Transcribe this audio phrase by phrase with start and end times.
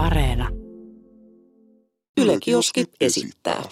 [0.00, 0.48] Areena.
[2.16, 3.62] Yle Kioski esittää.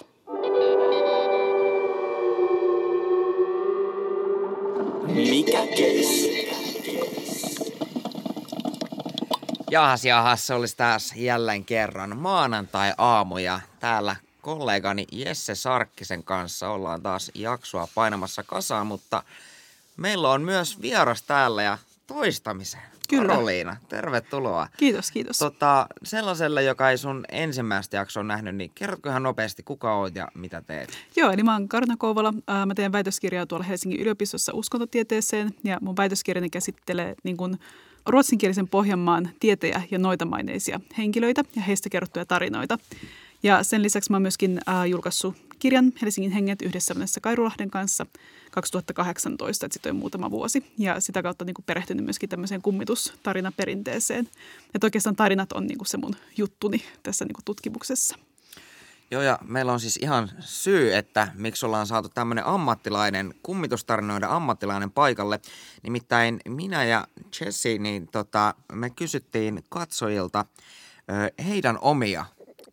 [5.07, 6.59] Mikä kestää?
[9.71, 17.01] Jahas, jahas, se olisi taas jälleen kerran maanantai-aamu ja täällä kollegani Jesse Sarkkisen kanssa ollaan
[17.01, 19.23] taas jaksoa painamassa kasaan, mutta
[19.97, 21.77] meillä on myös vieras täällä ja
[22.07, 22.98] toistamiseen.
[23.09, 23.27] Kyllä.
[23.27, 24.67] Karoliina, tervetuloa.
[24.77, 25.37] Kiitos, kiitos.
[25.37, 30.27] Tota, sellaiselle, joka ei sun ensimmäistä jaksoa nähnyt, niin kerrotko ihan nopeasti, kuka oot ja
[30.33, 30.89] mitä teet?
[31.15, 32.33] Joo, eli mä oon Karna Kouvola.
[32.65, 37.59] Mä teen väitöskirjaa tuolla Helsingin yliopistossa uskontotieteeseen ja mun väitöskirjani käsittelee niin kuin
[38.05, 42.77] ruotsinkielisen Pohjanmaan tietejä ja noitamaineisia henkilöitä ja heistä kerrottuja tarinoita.
[43.43, 48.05] Ja sen lisäksi mä oon myöskin ää, julkaissut kirjan Helsingin henget yhdessä Vanessa Kairulahden kanssa
[48.51, 50.65] 2018, että sitten on muutama vuosi.
[50.77, 54.29] Ja sitä kautta niin kuin perehtynyt myöskin tämmöiseen kummitustarina-perinteeseen.
[54.75, 58.15] Että oikeastaan tarinat on niin kuin se mun juttuni tässä niin kuin tutkimuksessa.
[59.11, 64.91] Joo, ja meillä on siis ihan syy, että miksi ollaan saatu tämmöinen ammattilainen, kummitustarinoiden ammattilainen
[64.91, 65.39] paikalle.
[65.83, 67.07] Nimittäin minä ja
[67.39, 70.45] Jesse, niin tota, me kysyttiin katsojilta
[71.47, 72.25] heidän omia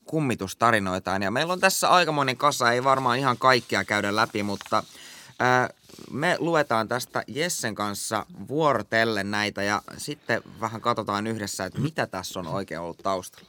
[0.07, 1.23] kummitustarinoitaan.
[1.23, 4.83] Ja meillä on tässä aikamoinen kasa, ei varmaan ihan kaikkia käydä läpi, mutta
[5.29, 5.75] ö,
[6.11, 12.39] me luetaan tästä Jessen kanssa vuorotellen näitä ja sitten vähän katsotaan yhdessä, että mitä tässä
[12.39, 13.49] on oikein ollut taustalla.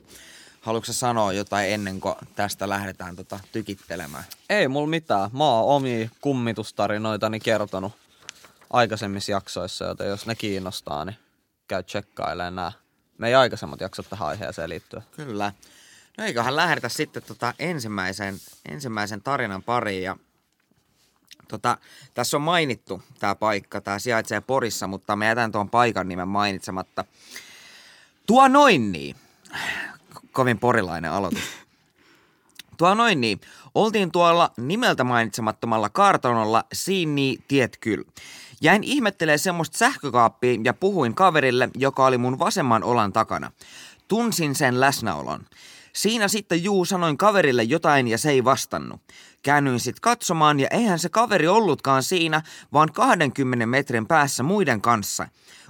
[0.62, 4.24] Haluatko sanoa jotain ennen kuin tästä lähdetään tota tykittelemään?
[4.50, 5.30] Ei mulla mitään.
[5.34, 7.94] Mä oon omia kummitustarinoitani kertonut
[8.70, 11.18] aikaisemmissa jaksoissa, joten jos ne kiinnostaa, niin
[11.68, 12.72] käy tsekkailemaan nämä
[13.18, 15.04] meidän aikaisemmat jaksot tähän aiheeseen liittyen.
[15.16, 15.52] Kyllä.
[16.18, 18.36] No eiköhän lähdetä sitten tota ensimmäisen,
[18.70, 20.04] ensimmäisen tarinan pariin.
[20.04, 20.18] Ja,
[21.48, 21.78] tota,
[22.14, 27.06] tässä on mainittu tämä paikka, tämä sijaitsee Porissa, mutta me jätän tuon paikan nimen mainitsematta.
[28.26, 29.16] Tuo noin niin.
[30.32, 31.44] Kovin porilainen aloitus.
[32.78, 33.42] Tuo noin niin.
[33.76, 38.12] Oltiin tuolla nimeltä mainitsemattomalla kartanolla, siinä tiet kyllä.
[38.62, 43.52] Jäin ihmettelee semmoista sähkökaappia ja puhuin kaverille, joka oli mun vasemman olan takana.
[44.08, 45.46] Tunsin sen läsnäolon.
[45.98, 49.02] Siinä sitten juu sanoin kaverille jotain ja se ei vastannut.
[49.44, 52.42] Käännyin sitten katsomaan ja eihän se kaveri ollutkaan siinä,
[52.74, 55.28] vaan 20 metrin päässä muiden kanssa.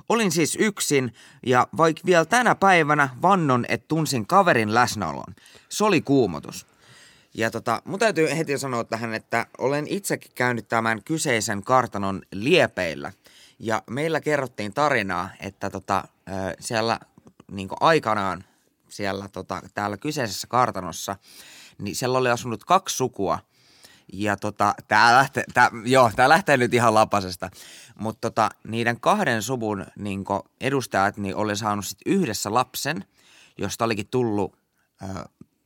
[0.09, 1.13] Olin siis yksin
[1.45, 5.35] ja vaikka vielä tänä päivänä vannon, että tunsin kaverin läsnäolon.
[5.69, 6.65] Se oli kuumotus.
[7.33, 13.11] Ja tota, mun täytyy heti sanoa tähän, että olen itsekin käynyt tämän kyseisen kartanon liepeillä.
[13.59, 16.03] Ja meillä kerrottiin tarinaa, että tota,
[16.59, 16.99] siellä
[17.51, 18.43] niin aikanaan
[18.97, 21.15] siellä tota, täällä kyseisessä kartanossa,
[21.77, 23.39] niin siellä oli asunut kaksi sukua.
[24.13, 27.49] Ja tota, tää lähtee, tää, joo, tää lähtee nyt ihan lapasesta.
[27.99, 30.23] Mutta tota, niiden kahden suvun niin
[30.61, 33.05] edustajat niin oli saanut sit yhdessä lapsen,
[33.57, 34.57] josta olikin tullut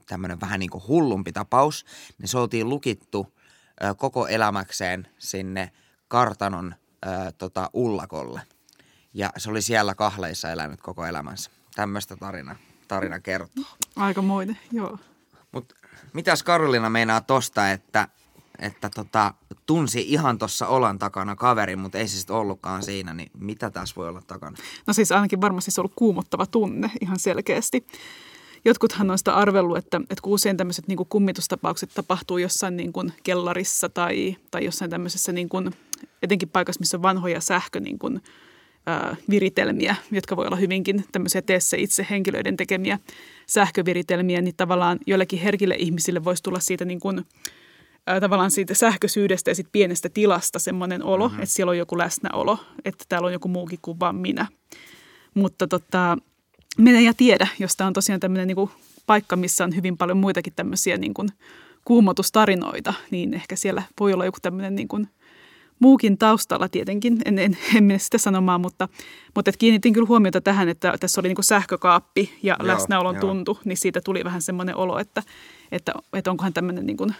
[0.08, 1.86] tämmöinen vähän niin kuin hullumpi tapaus.
[2.18, 3.34] Niin se oltiin lukittu
[3.84, 5.72] ö, koko elämäkseen sinne
[6.08, 6.76] kartanon
[7.06, 8.42] ö, tota, ullakolle.
[9.14, 11.52] Ja se oli siellä kahleissa elänyt koko elämänsä.
[11.76, 12.56] Tämmöistä tarina,
[12.92, 13.64] tarina kertoo.
[13.96, 14.98] Aikamoinen, joo.
[15.52, 15.76] Mutta
[16.14, 18.08] mitäs Karolina meinaa tosta, että,
[18.60, 19.34] että tota,
[19.66, 23.96] tunsi ihan tuossa olan takana kaverin, mutta ei se sitten ollutkaan siinä, niin mitä tässä
[23.96, 24.58] voi olla takana?
[24.88, 27.88] No siis ainakin varmasti se on ollut kuumottava tunne ihan selkeästi.
[28.66, 33.14] Jotkuthan on sitä arvellut, että, että kun usein tämmöiset niin kummitustapaukset tapahtuu jossain niin kuin
[33.24, 35.72] kellarissa tai, tai jossain tämmöisessä niin kuin,
[36.22, 38.22] etenkin paikassa, missä on vanhoja sähkö niin kuin,
[38.86, 43.00] ää, viritelmiä, jotka voi olla hyvinkin tämmöisiä teessä itse henkilöiden tekemiä
[43.48, 47.26] sähköviritelmiä, niin tavallaan joillekin herkille ihmisille voisi tulla siitä niin kuin,
[48.08, 51.44] ää, tavallaan siitä sähköisyydestä ja siitä pienestä tilasta semmoinen olo, mm-hmm.
[51.44, 54.48] että siellä on joku läsnäolo, että täällä on joku muukin kuin vaan minä.
[55.34, 56.18] Mutta tota,
[56.78, 58.70] mene ja tiedä, jos tämä on tosiaan tämmöinen niin kuin
[59.06, 61.30] paikka, missä on hyvin paljon muitakin tämmöisiä niin kuin
[61.86, 65.08] kuumotustarinoita, niin ehkä siellä voi olla joku tämmöinen niin kuin
[65.82, 68.88] muukin taustalla tietenkin, en, en, en mene sitä sanomaan, mutta,
[69.36, 73.16] mutta et kiinnitin kyllä huomiota tähän, että tässä oli niin kuin sähkökaappi ja Joo, läsnäolon
[73.16, 73.22] joo.
[73.22, 75.24] tuntu, niin siitä tuli vähän semmoinen olo, että,
[75.72, 77.16] että, että onkohan tämmöinen niin kuin,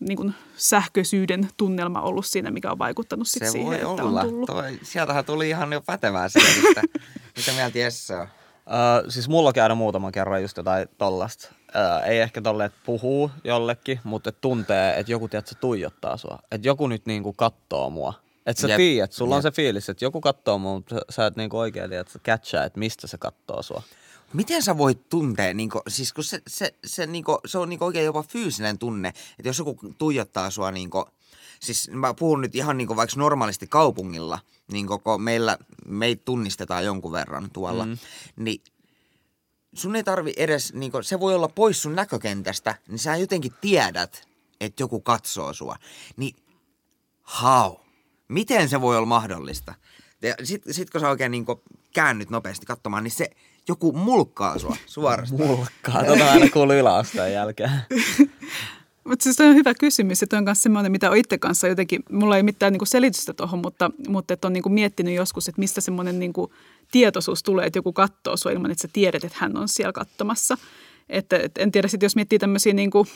[0.00, 4.20] niin kuin sähköisyyden tunnelma ollut siinä, mikä on vaikuttanut sit Se siihen, voi että olla.
[4.20, 4.46] on tullut.
[4.46, 6.82] Toi, sieltähän tuli ihan jo pätevää selvitystä.
[7.36, 8.26] Mitä mieltä Jesse on?
[8.66, 11.52] Öö, siis mulla on käynyt muutaman kerran just jotain tollasta.
[11.76, 16.38] Öö, ei ehkä tolle, että puhuu jollekin, mutta et tuntee, että joku tiedät, tuijottaa sua.
[16.50, 18.14] Että joku nyt niinku kattoo mua.
[18.46, 18.76] Että sä Jep.
[18.76, 19.42] tiedät, sulla on Jep.
[19.42, 22.64] se fiilis, että joku kattoo mua, mutta sä et niinku oikein tiedä, että sä catchaa,
[22.64, 23.82] että mistä se kattoo sua.
[24.32, 28.04] Miten sä voit tuntea, niinku, siis kun se, se, se, niinku, se on niinku oikein
[28.04, 31.04] jopa fyysinen tunne, että jos joku tuijottaa sua, niinku,
[31.60, 34.38] siis mä puhun nyt ihan niinku vaikka normaalisti kaupungilla,
[34.72, 37.98] niin koko meillä, meitä tunnistetaan jonkun verran tuolla, mm.
[38.36, 38.62] niin
[39.74, 44.28] sun ei tarvi edes, niin se voi olla pois sun näkökentästä, niin sä jotenkin tiedät,
[44.60, 45.76] että joku katsoo sua.
[46.16, 46.36] Niin
[47.42, 47.72] how?
[48.28, 49.74] Miten se voi olla mahdollista?
[50.22, 51.46] Ja sit, sit kun sä oikein niin
[51.94, 53.30] käännyt nopeasti katsomaan, niin se
[53.68, 55.46] joku mulkkaa sua suorastaan.
[55.46, 57.70] Mulkkaa, tota aina kuuluu yläasteen jälkeen.
[59.04, 62.36] Mutta siis on hyvä kysymys, että on myös semmoinen, mitä on itse kanssa jotenkin, mulla
[62.36, 66.18] ei mitään niinku selitystä tuohon, mutta, mutta että on niinku miettinyt joskus, että mistä semmoinen
[66.18, 66.52] niinku
[66.90, 70.58] tietoisuus tulee, että joku katsoo sua ilman, että sä tiedät, että hän on siellä katsomassa.
[71.08, 73.06] Että, et en tiedä sitten, jos miettii tämmöisiä niinku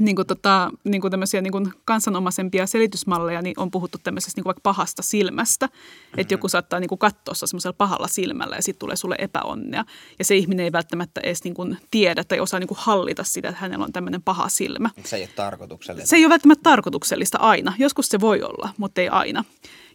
[0.00, 4.42] niin kuin tota, niin kuin tämmöisiä niin kuin kansanomaisempia selitysmalleja, niin on puhuttu tämmöisestä niin
[4.42, 5.66] kuin vaikka pahasta silmästä.
[5.66, 6.20] Mm-hmm.
[6.20, 9.84] Että joku saattaa niin kuin katsoa semmoisella pahalla silmällä ja sitten tulee sulle epäonnea.
[10.18, 13.48] Ja se ihminen ei välttämättä edes niin kuin tiedä tai osaa niin kuin hallita sitä,
[13.48, 14.90] että hänellä on tämmöinen paha silmä.
[15.04, 16.08] Se ei ole tarkoituksellista.
[16.08, 17.72] Se ei ole välttämättä tarkoituksellista aina.
[17.78, 19.44] Joskus se voi olla, mutta ei aina.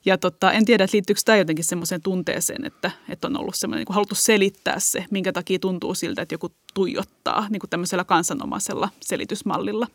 [0.05, 3.85] Ja tota, en tiedä, että liittyykö tämä jotenkin semmoiseen tunteeseen, että, että on ollut semmoinen
[3.87, 8.89] niin haluttu selittää se, minkä takia tuntuu siltä, että joku tuijottaa niin kuin tämmöisellä kansanomaisella
[9.01, 9.87] selitysmallilla.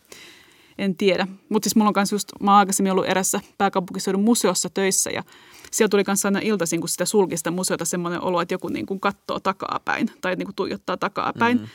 [0.79, 1.27] En tiedä.
[1.49, 5.23] Mutta siis mulla on kanssa just, mä oon aikaisemmin ollut erässä pääkaupunkiseudun museossa töissä ja
[5.71, 9.01] siellä tuli kanssa aina iltaisin, kun sitä sulkista museota semmoinen olo, että joku niin kuin
[9.01, 11.57] katsoo takapäin tai niin kuin tuijottaa takapäin.
[11.57, 11.71] Mm-hmm.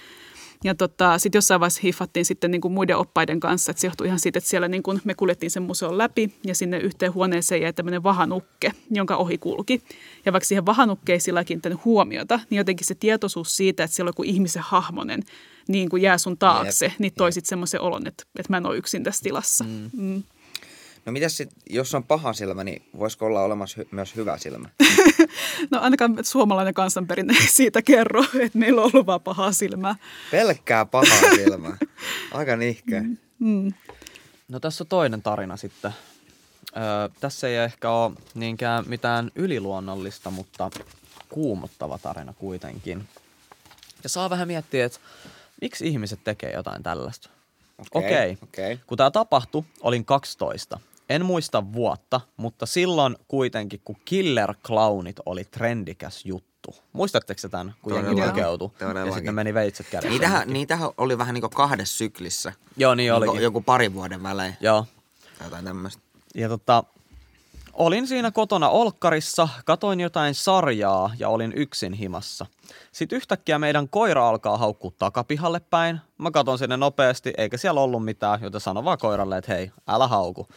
[0.64, 4.08] Ja tota, sitten jossain vaiheessa hiffattiin sitten niin kuin muiden oppaiden kanssa, että se johtui
[4.08, 7.62] ihan siitä, että siellä niin kuin me kuljettiin sen museon läpi ja sinne yhteen huoneeseen
[7.62, 9.82] jäi tämmöinen vahanukke, jonka ohi kulki.
[10.26, 14.10] Ja vaikka siihen vahanukkeen ei sillä kiinnittänyt huomiota, niin jotenkin se tietoisuus siitä, että siellä
[14.10, 15.24] on joku ihmisen hahmonen,
[15.68, 17.00] niin kuin jää sun taakse, Jep.
[17.00, 19.64] niin toisit semmoisen olon, että, että mä en ole yksin tässä tilassa.
[19.64, 19.90] Mm.
[19.94, 20.24] Mm.
[21.06, 24.70] No mitäs sit, jos on paha silmä, niin voisiko olla olemassa hy- myös hyvä silmä?
[25.72, 29.96] no ainakaan suomalainen kansanperinne ei siitä kerro, että meillä on ollut vaan pahaa silmää.
[30.32, 31.78] Pelkkää pahaa silmää.
[32.32, 33.02] Aika nihkeä.
[33.02, 33.18] Mm.
[33.40, 33.74] Mm.
[34.48, 35.92] No tässä on toinen tarina sitten.
[36.78, 40.70] Öö, tässä ei ehkä ole niinkään mitään yliluonnollista, mutta
[41.30, 43.08] kuumottava tarina kuitenkin.
[44.04, 45.00] Ja saa vähän miettiä, että
[45.62, 47.30] miksi ihmiset tekee jotain tällaista.
[47.92, 48.32] Okei.
[48.32, 48.36] Okay.
[48.44, 48.78] Okay.
[48.88, 50.80] Kun tämä tapahtui, olin 12.
[51.12, 56.76] En muista vuotta, mutta silloin kuitenkin, kun Killer Clownit oli trendikäs juttu.
[56.94, 58.70] Muistatteko tämän, kun jengi lukeutui?
[59.06, 60.10] Ja sitten meni veitset kädessä.
[60.10, 62.54] Niitähän, niitähän oli vähän niin kuin kahdessa syklissä.
[62.78, 63.28] Joo, niin oli.
[63.28, 64.56] Niin joku pari vuoden välein.
[64.60, 64.86] Joo.
[65.38, 66.02] Tai jotain tämmöistä.
[66.36, 66.84] Ja tota,
[67.74, 72.46] olin siinä kotona Olkkarissa, katoin jotain sarjaa ja olin yksin himassa.
[72.92, 76.00] Sitten yhtäkkiä meidän koira alkaa haukkua takapihalle päin.
[76.18, 80.08] Mä katon sinne nopeasti, eikä siellä ollut mitään, joten sanon vaan koiralle, että hei, älä
[80.08, 80.48] hauku.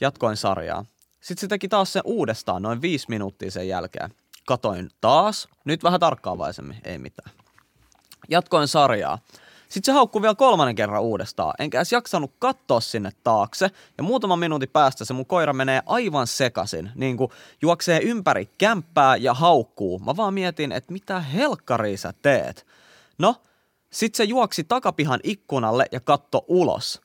[0.00, 0.84] Jatkoin sarjaa.
[1.20, 4.14] Sitten se teki taas sen uudestaan noin viisi minuuttia sen jälkeen.
[4.46, 7.30] Katoin taas, nyt vähän tarkkaavaisemmin, ei mitään.
[8.28, 9.18] Jatkoin sarjaa.
[9.68, 11.54] Sitten se haukkui vielä kolmannen kerran uudestaan.
[11.58, 13.70] Enkä edes jaksanut katsoa sinne taakse.
[13.98, 16.90] Ja muutaman minuutin päästä se mun koira menee aivan sekasin.
[16.94, 17.30] Niin kuin
[17.62, 19.98] juoksee ympäri kämppää ja haukkuu.
[19.98, 22.66] Mä vaan mietin, että mitä helkkaria sä teet.
[23.18, 23.36] No,
[23.90, 27.00] sit se juoksi takapihan ikkunalle ja katto ulos.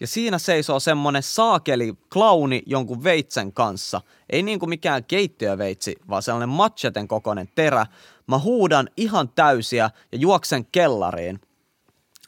[0.00, 4.00] Ja siinä seisoo semmonen saakeli klauni jonkun veitsen kanssa.
[4.30, 7.86] Ei niinku mikään keittiöveitsi, vaan sellainen matcheten kokoinen terä.
[8.26, 11.40] Mä huudan ihan täysiä ja juoksen kellariin.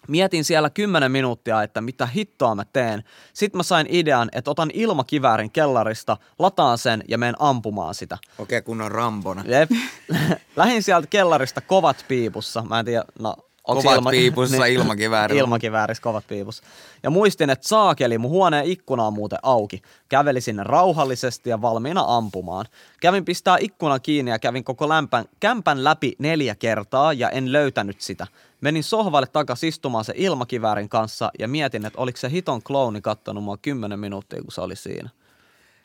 [0.08, 3.04] Mietin siellä 10 minuuttia, että mitä hittoa mä teen.
[3.32, 8.18] Sitten mä sain idean, että otan ilmakiväärin kellarista, lataan sen ja menen ampumaan sitä.
[8.38, 9.44] Okei, okay, kun on rambona.
[9.46, 9.70] Jep.
[10.56, 12.62] Lähin sieltä kellarista kovat piipussa.
[12.68, 13.36] Mä en tiedä, no
[13.76, 14.10] Kovat ilma...
[14.10, 15.40] piipussa niin, ilmakiväärillä.
[15.40, 16.62] Ilmakiväärissä kovat piipussa.
[17.02, 19.82] Ja muistin, että saakeli, mun huoneen ikkuna on muuten auki.
[20.08, 22.66] Käveli sinne rauhallisesti ja valmiina ampumaan.
[23.00, 28.00] Kävin pistää ikkuna kiinni ja kävin koko lämpän, kämpän läpi neljä kertaa ja en löytänyt
[28.00, 28.26] sitä.
[28.60, 33.44] Menin sohvalle takaisin istumaan se ilmakiväärin kanssa ja mietin, että oliko se hiton klooni kattonut
[33.44, 35.10] mua kymmenen minuuttia, kun se oli siinä.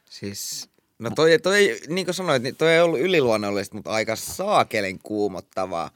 [0.10, 0.70] Siis,
[1.00, 5.90] no toi, toi niin kuin sanoit, niin toi ei ollut yliluonnollista, mutta aika saakelen kuumottavaa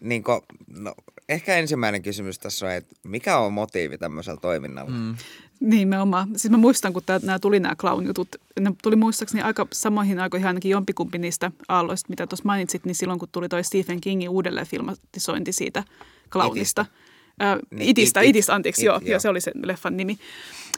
[0.00, 0.40] niin kuin,
[0.78, 0.94] no,
[1.28, 4.90] ehkä ensimmäinen kysymys tässä on, että mikä on motiivi tämmöisellä toiminnalla?
[4.90, 5.16] Mm.
[5.60, 6.28] Nimenomaan.
[6.36, 8.28] Siis mä muistan, kun nämä tuli nämä clown-jutut,
[8.60, 13.18] ne tuli muistaakseni aika samoihin aikoihin ainakin jompikumpi niistä aalloista, mitä tuossa mainitsit, niin silloin
[13.18, 15.84] kun tuli toi Stephen Kingin uudelleen filmatisointi siitä
[16.30, 16.82] clownista.
[16.82, 19.10] Itistä, äh, niin, itistä, it, itistä, anteeksi, it, joo, joo.
[19.10, 20.18] joo, se oli se leffan nimi.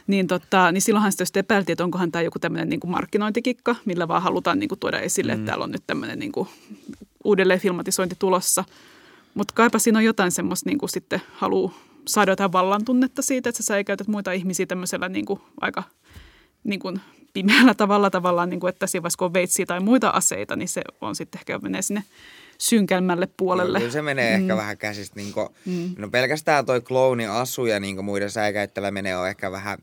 [0.07, 4.07] Niin, tota, niin silloinhan sitä sitten epäiltiin, että onkohan tämä joku tämmöinen niin markkinointikikka, millä
[4.07, 5.39] vaan halutaan niin kuin, tuoda esille, mm.
[5.39, 6.49] että täällä on nyt tämmöinen niin kuin,
[7.23, 8.63] uudelleen filmatisointi tulossa–
[9.33, 11.73] mutta kaipa siinä on jotain semmoista niin kuin sitten haluaa
[12.07, 15.83] saada jotain vallan tunnetta siitä, että sä säikäytät muita ihmisiä tämmöisellä niin kuin aika
[16.63, 17.01] niin kuin
[17.33, 20.69] pimeällä tavalla tavallaan, niin kuin, että siinä vaiheessa kun on veitsiä tai muita aseita, niin
[20.69, 22.03] se on sitten ehkä menee sinne
[22.57, 23.79] synkälmälle puolelle.
[23.79, 24.41] Kyllä se menee mm.
[24.41, 25.15] ehkä vähän käsistä.
[25.15, 25.95] Niin kuin, mm.
[25.97, 29.79] No pelkästään toi klooni asu ja niin muiden säikäyttäjillä menee on ehkä vähän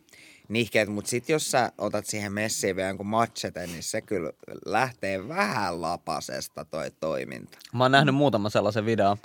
[0.48, 4.32] nihkeet, mutta sitten jos sä otat siihen messiin vielä jonkun machete, niin se kyllä
[4.66, 7.58] lähtee vähän lapasesta toi toiminta.
[7.74, 9.16] Mä oon nähnyt muutama sellaisen video,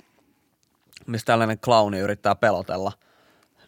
[1.06, 2.92] missä tällainen clowni yrittää pelotella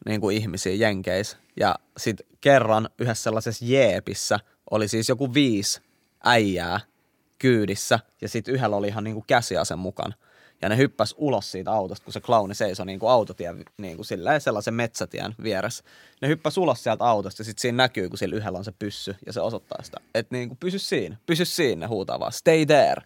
[0.07, 1.37] niin kuin ihmisiä jenkeis.
[1.61, 4.39] Ja sitten kerran yhdessä sellaisessa jeepissä
[4.71, 5.81] oli siis joku viisi
[6.25, 6.81] äijää
[7.39, 10.15] kyydissä ja sitten yhdellä oli ihan niin kuin käsiase mukana.
[10.63, 14.07] Ja ne hyppäs ulos siitä autosta, kun se clowni seisoi niin kuin autotien niin kuin
[14.07, 15.85] silleen sellaisen metsätien vieressä.
[16.23, 19.17] Ne hyppäs ulos sieltä autosta ja sitten siinä näkyy, kun sillä yhdellä on se pyssy
[19.27, 20.01] ja se osoittaa sitä.
[20.15, 23.03] Että niin kuin pysy siinä, pysy siinä, ne huutaa vaan stay there.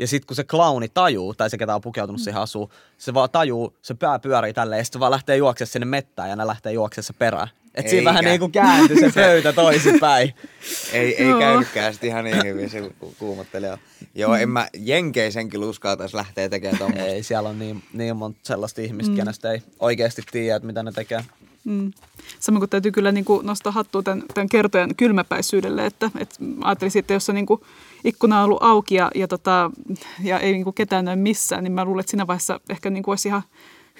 [0.00, 3.30] Ja sitten kun se clowni tajuu, tai se ketä on pukeutunut siihen asuun, se vaan
[3.30, 6.46] tajuu, se pää pyörii tälleen, ja sitten se vaan lähtee juoksemaan sinne mettään, ja ne
[6.46, 7.48] lähtee juoksemaan se perään.
[7.74, 10.34] Et siinä vähän niin kuin kääntyi se pöytä toisinpäin.
[10.92, 13.78] Ei, ei käynytkään sitten ihan niin hyvin se ku- kuumottelija.
[14.14, 17.06] Joo, en mä jenkeisenkin uskaltaisi lähteä tekemään tuommoista.
[17.06, 19.16] Ei, siellä on niin, niin monta sellaista ihmistä, mm.
[19.16, 21.24] kenestä ei oikeasti tiedä, että mitä ne tekee.
[21.64, 21.92] Mm.
[22.40, 26.90] Samoin kuin täytyy kyllä niin kuin nostaa hattua tämän, tämän kertojan kylmäpäisyydelle, että, että ajattelin
[26.90, 27.60] sitten, jos on niin kuin
[28.04, 29.70] ikkuna on ollut auki ja, ja, tota,
[30.22, 33.02] ja ei niin kuin ketään näy missään, niin mä luulen, että siinä vaiheessa ehkä niin
[33.02, 33.42] kuin olisi ihan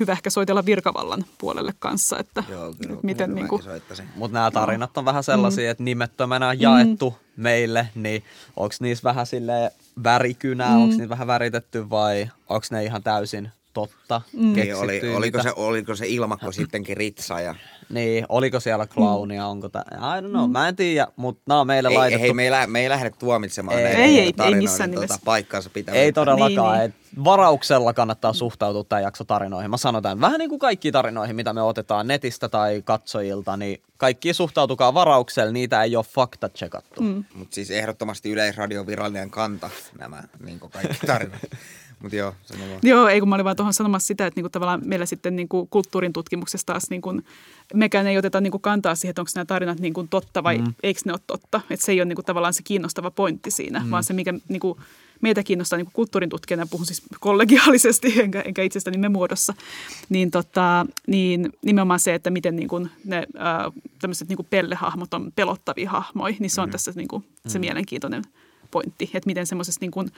[0.00, 3.62] hyvä ehkä soitella virkavallan puolelle kanssa, että, Joo, kyllä, että miten niin kuin.
[4.14, 5.70] Mutta nämä tarinat on vähän sellaisia, mm.
[5.70, 7.42] että nimettömänä jaettu mm.
[7.42, 8.24] meille, niin
[8.56, 9.72] onko niissä vähän sille
[10.04, 10.82] värikynää, mm.
[10.82, 14.52] onko niitä vähän väritetty vai onko ne ihan täysin totta, mm.
[14.52, 17.54] Niin, oli, oliko, se, oliko se ilmakko sittenkin ritsa ja...
[17.88, 19.84] Niin, oliko siellä clownia, onko tämä,
[20.18, 22.22] I don't know, mä en tiedä, mutta nämä on meille Ei, laitettu.
[22.22, 25.06] hei, me ei, lä- me ei lähde tuomitsemaan Ei, näitä ei, ei, ei missään tuota,
[25.06, 25.24] nimessä.
[25.24, 25.94] paikkaansa pitää.
[25.94, 26.78] Ei todellakaan.
[26.78, 27.24] Niin, Niin, niin.
[27.24, 29.70] Varauksella kannattaa suhtautua tämän jakso tarinoihin.
[29.70, 33.82] Mä sanon tämän vähän niin kuin kaikkiin tarinoihin, mitä me otetaan netistä tai katsojilta, niin
[33.96, 37.00] kaikki suhtautukaa varauksella, niitä ei ole fakta tsekattu.
[37.02, 37.24] Mm.
[37.34, 41.40] Mutta siis ehdottomasti Yleisradion virallinen kanta nämä niin kaikki tarinat.
[42.02, 42.80] Mutta joo, sano vaan.
[42.82, 45.66] Joo, ei kun mä olin vaan tuohon sanomassa sitä, että niinku tavallaan meillä sitten niinku
[45.66, 47.20] kulttuurin tutkimuksessa taas niinku,
[47.74, 50.74] mekään ei oteta niinku kantaa siihen, että onko nämä tarinat niinku totta vai mm.
[50.82, 51.60] eikö ne ole totta.
[51.70, 53.90] Että se ei ole niinku tavallaan se kiinnostava pointti siinä, mm.
[53.90, 54.80] vaan se, mikä niinku,
[55.20, 59.54] meitä kiinnostaa niinku kulttuurin tutkijana, puhun siis kollegiaalisesti enkä, enkä itsestäni me muodossa,
[60.08, 65.90] niin, tota, niin nimenomaan se, että miten niinku ne ää, tämmöiset niinku pellehahmot on pelottavia
[65.90, 66.72] hahmoja, niin se on mm.
[66.72, 67.60] tässä niinku se mm.
[67.60, 68.22] mielenkiintoinen
[68.70, 70.10] pointti, että miten semmoisessa niin kuin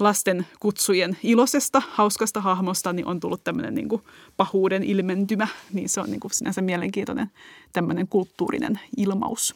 [0.00, 4.02] lasten kutsujen iloisesta, hauskasta hahmosta niin on tullut tämmöinen niin kuin
[4.36, 7.30] pahuuden ilmentymä, niin se on niin kuin sinänsä mielenkiintoinen
[7.72, 9.54] tämmöinen kulttuurinen ilmaus.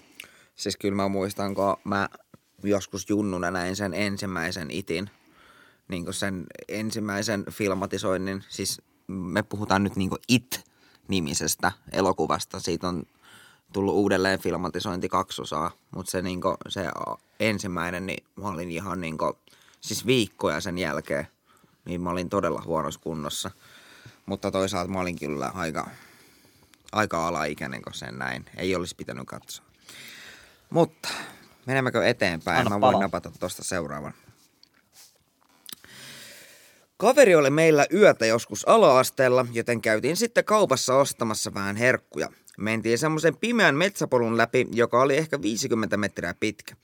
[0.56, 2.08] Siis kyllä mä muistan, kun mä
[2.62, 5.11] joskus junnuna näin sen ensimmäisen itin,
[5.88, 8.44] niin kuin sen ensimmäisen filmatisoinnin.
[8.49, 12.61] Siis me puhutaan nyt niin kuin It-nimisestä elokuvasta.
[12.61, 13.02] Siitä on
[13.72, 16.87] tullut uudelleen filmatisointi kaksosaa, mutta se, niin kuin, se
[17.40, 19.32] ensimmäinen, niin mä olin ihan niin kuin,
[19.82, 21.26] siis viikkoja sen jälkeen,
[21.84, 23.50] niin mä olin todella huonossa kunnossa.
[24.26, 25.90] Mutta toisaalta mä olin kyllä aika,
[26.92, 28.44] aika alaikäinen, kun sen näin.
[28.56, 29.64] Ei olisi pitänyt katsoa.
[30.70, 31.08] Mutta
[31.66, 32.58] menemmekö eteenpäin?
[32.58, 34.14] Anna Mä voin napata tuosta seuraavan.
[36.96, 42.28] Kaveri oli meillä yötä joskus ala-asteella, joten käytiin sitten kaupassa ostamassa vähän herkkuja.
[42.58, 46.76] Mentiin semmoisen pimeän metsäpolun läpi, joka oli ehkä 50 metriä pitkä.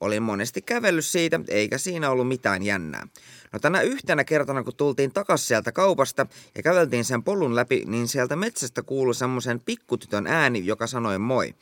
[0.00, 3.06] Olin monesti kävellyt siitä, eikä siinä ollut mitään jännää.
[3.52, 8.08] No tänä yhtenä kertana, kun tultiin takas sieltä kaupasta ja käveltiin sen polun läpi, niin
[8.08, 11.54] sieltä metsästä kuului semmoisen pikkutytön ääni, joka sanoi moi.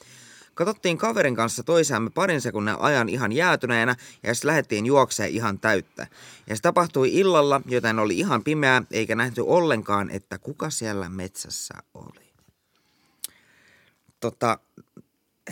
[0.55, 6.07] Katsottiin kaverin kanssa toisiamme parin sekunnin ajan ihan jäätyneenä ja sitten lähdettiin juokseen ihan täyttä.
[6.47, 11.75] Ja se tapahtui illalla, joten oli ihan pimeää, eikä nähty ollenkaan, että kuka siellä metsässä
[11.95, 12.33] oli.
[14.21, 14.59] Tota,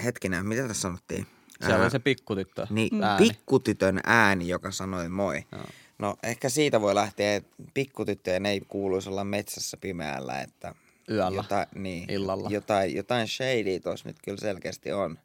[0.05, 1.27] hetkinen, mitä tässä sanottiin?
[1.63, 2.67] Siellä Ää, oli se pikkutyttö.
[2.71, 3.29] niin, ääni.
[3.29, 5.45] pikkutytön ääni, joka sanoi moi.
[5.53, 5.65] Joo.
[5.99, 10.75] No ehkä siitä voi lähteä, että pikkutyttöjen ei kuuluisi olla metsässä pimeällä, että
[11.11, 11.37] Yöllä.
[11.37, 12.49] Jotain, niin, Illalla.
[12.51, 15.19] Jotain, jotain shady tuossa nyt kyllä selkeästi on.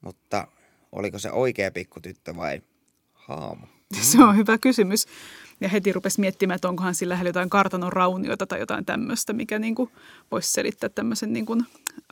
[0.00, 0.48] Mutta
[0.92, 2.62] oliko se oikea pikkutyttö vai
[3.14, 3.66] haamu?
[4.00, 5.06] Se on hyvä kysymys.
[5.60, 9.58] Ja heti rupesi miettimään, että onkohan sillä lähellä jotain kartanon raunioita tai jotain tämmöistä, mikä
[9.58, 9.90] niin kuin
[10.30, 11.60] voisi selittää tämmöisen niin kuin,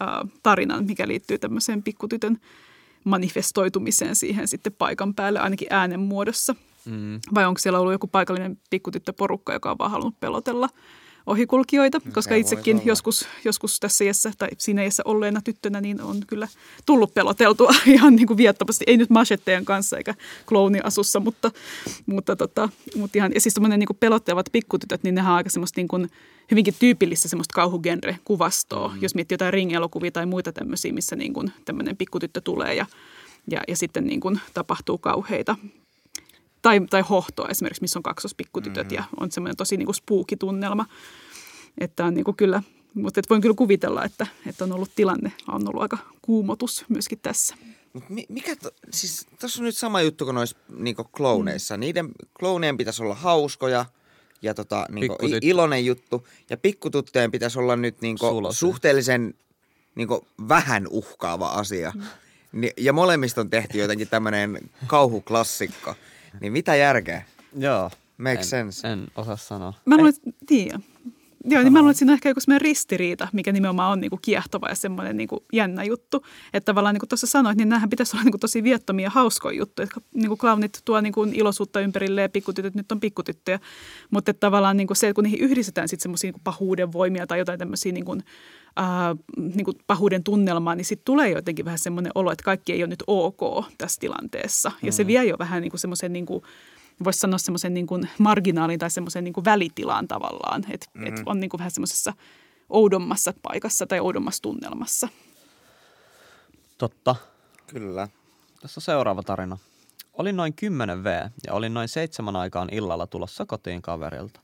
[0.03, 2.41] äh, tarinan, mikä liittyy tämmöiseen pikkutytön
[3.05, 6.55] manifestoitumiseen siihen sitten paikan päälle, ainakin äänen muodossa.
[6.85, 7.21] Mm.
[7.35, 10.69] Vai onko siellä ollut joku paikallinen pikkutyttöporukka, joka on vaan halunnut pelotella
[11.27, 16.01] ohikulkijoita, koska se voisi itsekin joskus, joskus tässä iässä tai siinä iässä olleena tyttönä niin
[16.01, 16.49] on kyllä
[16.87, 18.85] tullut peloteltua ihan niin kuin viattomasti.
[18.87, 20.15] Ei nyt machetteen kanssa eikä
[20.47, 21.51] klouniasussa, mutta,
[22.07, 25.81] mutta, tota, mutta ihan, ja siis semmoinen niin pelottelevat pikkutytöt, niin nehän on aika semmoista
[25.81, 26.11] niin kuin,
[26.51, 29.03] hyvinkin tyypillistä semmoista kauhugenre-kuvastoa, mm.
[29.03, 32.87] jos miettii jotain ringelokuvia tai muita tämmöisiä, missä niin kuin tämmöinen pikkutyttö tulee ja,
[33.51, 35.57] ja, ja sitten niin kuin tapahtuu kauheita
[36.65, 38.97] tai, tai hohtoa esimerkiksi, missä on kaksospikkutytöt mm-hmm.
[38.97, 40.87] ja on semmoinen tosi niin kuin spookitunnelma.
[41.79, 42.63] Että on niin kuin kyllä,
[42.95, 47.19] mutta et voin kyllä kuvitella, että, että on ollut tilanne, on ollut aika kuumotus myöskin
[47.23, 47.57] tässä.
[47.93, 51.77] Mut mi- mikä, to, siis tässä on nyt sama juttu kuin noissa niinku klooneissa.
[51.77, 51.81] Mm.
[51.81, 53.87] Niiden kloonien pitäisi olla hauskoja
[54.43, 56.27] ja tota, niinku, iloinen juttu.
[56.51, 58.59] Ja pikkututtujen pitäisi olla nyt niinku, Sulosia.
[58.59, 59.35] suhteellisen
[59.95, 61.93] niinku, vähän uhkaava asia.
[62.53, 65.95] Ni, ja molemmista on tehty jotenkin tämmöinen kauhuklassikko.
[66.41, 67.23] Niin mitä järkeä?
[67.59, 67.91] Joo.
[68.19, 68.89] Makes en, sense.
[68.89, 69.73] En osaa sanoa.
[69.85, 70.79] Mä luulen, että, tiedä.
[71.45, 74.19] Joo, niin mä luulen, että siinä on ehkä joku semmoinen ristiriita, mikä nimenomaan on niinku
[74.23, 76.27] kiehtova ja semmoinen niinku jännä juttu.
[76.53, 79.59] Että tavallaan niin kuin tuossa sanoit, niin näähän pitäisi olla niinku tosi viettomia ja hauskoja
[79.59, 79.85] juttuja.
[79.85, 83.61] Että niinku clownit tuo niinku iloisuutta ympärille ja pikkutytöt nyt on pikkutyttöjä.
[84.11, 87.39] Mutta että tavallaan niinku se, että kun niihin yhdistetään sitten semmoisia niinku pahuuden voimia tai
[87.39, 88.19] jotain tämmöisiä niinku,
[88.77, 92.91] ää, niinku pahuuden tunnelmaa, niin sitten tulee jotenkin vähän semmoinen olo, että kaikki ei ole
[92.91, 94.73] nyt ok tässä tilanteessa.
[94.83, 96.43] Ja se vie jo vähän niinku semmoisen niinku,
[97.05, 101.07] voisi sanoa semmoisen niin kuin marginaalin tai semmoisen niin kuin välitilaan tavallaan, että mm.
[101.07, 102.13] et on niin kuin vähän semmoisessa
[102.69, 105.09] oudommassa paikassa tai oudommassa tunnelmassa.
[106.79, 107.17] Totta.
[107.67, 108.09] Kyllä.
[108.61, 109.59] Tässä on seuraava tarina.
[110.13, 111.07] Olin noin 10 V
[111.47, 114.41] ja olin noin seitsemän aikaan illalla tulossa kotiin kaverilta.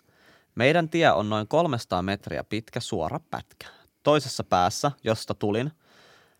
[0.54, 3.66] Meidän tie on noin 300 metriä pitkä suora pätkä.
[4.02, 5.72] Toisessa päässä, josta tulin,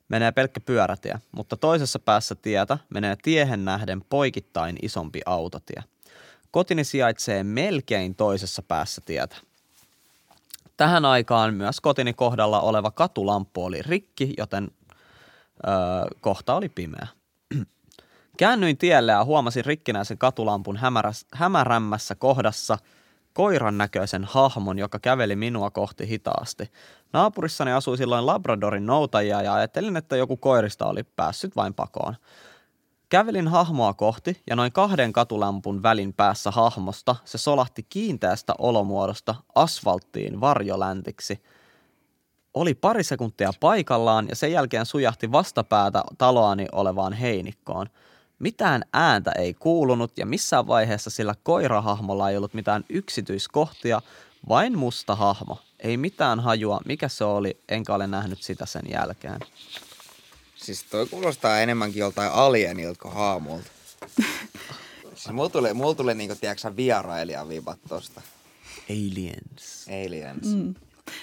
[0.09, 5.83] menee pelkkä pyörätie, mutta toisessa päässä tietä menee tiehen nähden poikittain isompi autotie.
[6.51, 9.37] Kotini sijaitsee melkein toisessa päässä tietä.
[10.77, 14.71] Tähän aikaan myös kotini kohdalla oleva katulamppu oli rikki, joten
[15.67, 15.73] öö,
[16.21, 17.07] kohta oli pimeä.
[18.39, 22.79] Käännyin tielle ja huomasin rikkinäisen katulampun hämäräs, hämärämmässä kohdassa
[23.33, 26.71] koiran näköisen hahmon, joka käveli minua kohti hitaasti.
[27.13, 32.17] Naapurissani asui silloin Labradorin noutajia ja ajattelin, että joku koirista oli päässyt vain pakoon.
[33.11, 40.41] Kävelin hahmoa kohti ja noin kahden katulampun välin päässä hahmosta se solahti kiinteästä olomuodosta asfalttiin
[40.41, 41.43] varjoläntiksi.
[42.55, 47.87] Oli pari sekuntia paikallaan ja sen jälkeen sujahti vastapäätä taloani olevaan heinikkoon.
[48.39, 54.03] Mitään ääntä ei kuulunut ja missään vaiheessa sillä koirahahmolla ei ollut mitään yksityiskohtia,
[54.49, 55.59] vain musta hahmo.
[55.81, 59.41] Ei mitään hajua, mikä se oli, enkä ole nähnyt sitä sen jälkeen.
[60.63, 63.71] Siis toi kuulostaa enemmänkin joltain alienilta kuin haamulta.
[65.15, 68.21] siis mulla tulee, mulla tulee niinku, tiedätkö vierailijan viivat tosta.
[68.91, 69.87] Aliens.
[69.89, 70.47] Aliens.
[70.47, 70.75] Mm.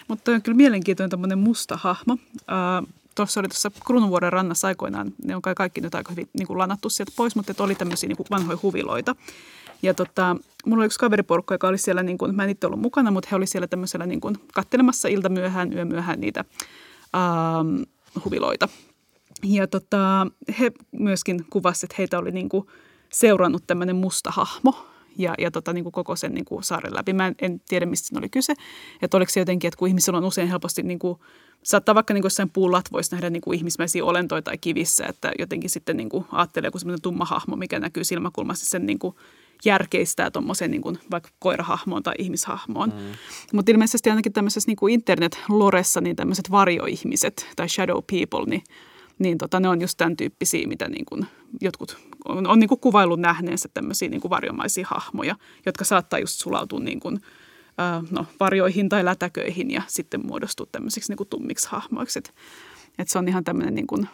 [0.07, 2.13] Mutta toi on kyllä mielenkiintoinen tämmöinen musta hahmo.
[2.13, 6.47] Uh, Tuossa oli tuossa Kruununvuoren rannassa aikoinaan, ne on kai kaikki nyt aika hyvin niin
[6.47, 9.15] kuin lanattu sieltä pois, mutta että oli tämmöisiä niin kuin vanhoja huviloita.
[9.81, 12.81] Ja tota, mulla oli yksi kaveriporukka, joka oli siellä, niin kuin, mä en itse ollut
[12.81, 16.45] mukana, mutta he oli siellä tämmöisellä niin kuin, kattelemassa iltamyöhään, yömyöhään niitä
[17.15, 17.81] ähm,
[18.25, 18.69] huviloita.
[19.43, 20.27] Ja tota,
[20.59, 22.67] he myöskin kuvasivat, että heitä oli niin kuin
[23.13, 27.13] seurannut tämmöinen musta hahmo ja, ja tota, niin kuin koko sen niin kuin saaren läpi.
[27.13, 28.53] Mä en, en tiedä, mistä siinä oli kyse.
[29.01, 31.19] Että oliko se jotenkin, että kun ihmisillä on usein helposti, niin kuin,
[31.63, 35.69] saattaa vaikka niin kuin jossain puulatvoissa nähdä niin kuin ihmismäisiä olentoja tai kivissä, että jotenkin
[35.69, 39.15] sitten niin kuin ajattelee joku semmoinen tumma hahmo, mikä näkyy silmäkulmassa sen niin kuin
[39.65, 42.89] järkeistää tuommoisen niin kuin vaikka koirahahmoon tai ihmishahmoon.
[42.89, 43.11] Mm.
[43.53, 48.63] Mutta ilmeisesti ainakin tämmöisessä niin internet-loressa niin tämmöiset varjoihmiset tai shadow people, niin
[49.19, 51.25] niin tota, ne on just tämän tyyppisiä, mitä niin kuin
[51.61, 56.39] jotkut on, on niin kuin kuvaillut nähneensä tämmöisiä niin kuin varjomaisia hahmoja, jotka saattaa just
[56.39, 57.21] sulautua niin kuin,
[57.77, 62.19] ää, no, varjoihin tai lätäköihin ja sitten muodostua tämmöisiksi niin kuin tummiksi hahmoiksi.
[62.19, 62.33] Et,
[62.97, 64.07] et se on ihan tämmöinen, niin kuin,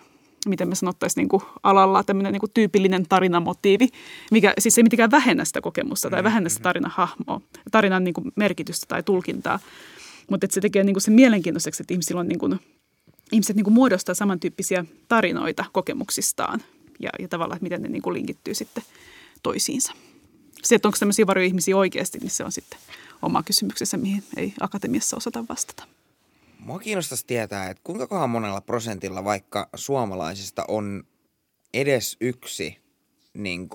[0.47, 3.87] miten me sanottaisiin niin kuin alalla, tämmöinen niin kuin tyypillinen tarinamotiivi,
[4.31, 8.85] mikä siis ei mitenkään vähennä sitä kokemusta tai vähennä sitä tarinahahmoa, tarinan niin kuin merkitystä
[8.87, 9.59] tai tulkintaa,
[10.29, 12.59] mutta se tekee niin kuin sen mielenkiintoiseksi, että ihmisillä on niin kuin,
[13.31, 16.63] ihmiset niin kuin muodostaa samantyyppisiä tarinoita kokemuksistaan
[16.99, 18.83] ja, ja tavallaan, että miten ne niin kuin linkittyy sitten
[19.43, 19.93] toisiinsa.
[20.63, 22.79] Se, että onko tämmöisiä varjoihmisiä oikeasti, niin se on sitten
[23.21, 25.83] oma kysymyksensä, mihin ei akatemiassa osata vastata.
[26.59, 31.03] Mua kiinnostaisi tietää, että kuinka kohan monella prosentilla vaikka suomalaisista on
[31.73, 32.77] edes yksi
[33.33, 33.69] niin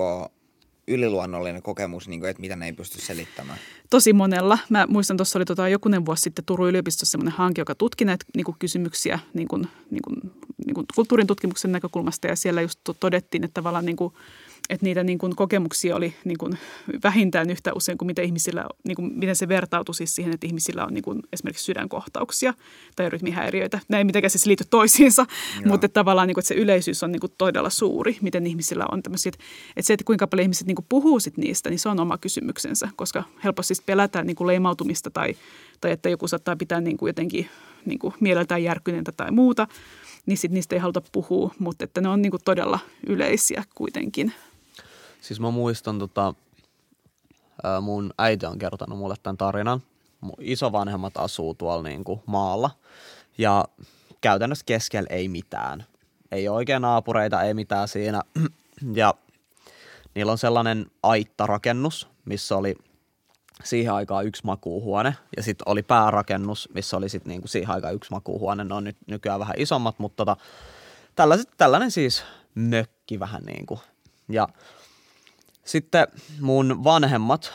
[0.89, 3.59] yliluonnollinen kokemus, niin kuin, että mitä ne ei pysty selittämään.
[3.91, 4.59] Tosi monella.
[4.69, 8.25] Mä muistan, tuossa oli tota, jokunen vuosi sitten Turun yliopistossa sellainen hanke, joka tutki näitä
[8.37, 10.17] niin kuin kysymyksiä niin kuin, niin kuin,
[10.67, 12.27] niin kuin kulttuurin tutkimuksen näkökulmasta.
[12.27, 14.15] Ja siellä just todettiin, että tavallaan niin kuin,
[14.71, 16.59] että niitä niin kuin kokemuksia oli niin kuin
[17.05, 20.85] vähintään yhtä usein kuin mitä ihmisillä, niin kuin miten se vertautui siis siihen, että ihmisillä
[20.85, 22.55] on niin kuin esimerkiksi sydänkohtauksia
[22.97, 23.81] tai rytmihäiriöitä.
[23.89, 25.69] Nämä ei mitenkään siis liity toisiinsa, Joo.
[25.69, 28.87] mutta että tavallaan niin kuin, että se yleisyys on niin kuin todella suuri, miten ihmisillä
[28.93, 29.33] on tämmöisiä.
[29.77, 32.19] Että se, että kuinka paljon ihmiset niin kuin puhuu sit niistä, niin se on oma
[32.19, 35.37] kysymyksensä, koska helposti siis pelätään niin kuin leimautumista tai,
[35.81, 37.49] tai että joku saattaa pitää niin kuin jotenkin
[37.85, 39.67] niin kuin mieleltään järkyneitä tai muuta,
[40.27, 44.33] niin sit niistä ei haluta puhua, mutta että ne on niin kuin todella yleisiä kuitenkin.
[45.21, 46.35] Siis mä muistan tota,
[47.83, 49.83] mun äiti on kertonut mulle tämän tarinan.
[50.21, 52.71] Mun isovanhemmat asuu tuolla niinku maalla
[53.39, 53.65] ja
[54.21, 55.85] käytännössä keskellä ei mitään.
[56.33, 58.23] Ei oikein naapureita, ei mitään siinä.
[58.95, 59.15] Ja
[60.15, 62.77] niillä on sellainen aittarakennus, missä oli
[63.65, 68.11] siihen aikaan yksi makuuhuone ja sitten oli päärakennus, missä oli sitten niinku siihen aikaan yksi
[68.11, 68.65] makuuhuone.
[68.65, 70.37] Ne on nyt nykyään vähän isommat, mutta tota,
[71.15, 73.81] tällaiset, tällainen siis mökki vähän niin kuin.
[74.29, 74.49] Ja
[75.69, 76.07] sitten
[76.41, 77.53] mun vanhemmat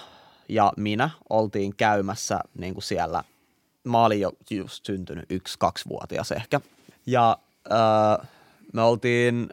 [0.50, 3.24] ja minä oltiin käymässä niin kuin siellä.
[3.84, 6.62] Mä olin jo just syntynyt yksi, kaksivuotias ehkä.
[7.06, 7.38] Ja
[7.72, 8.26] öö,
[8.74, 9.50] me oltiin,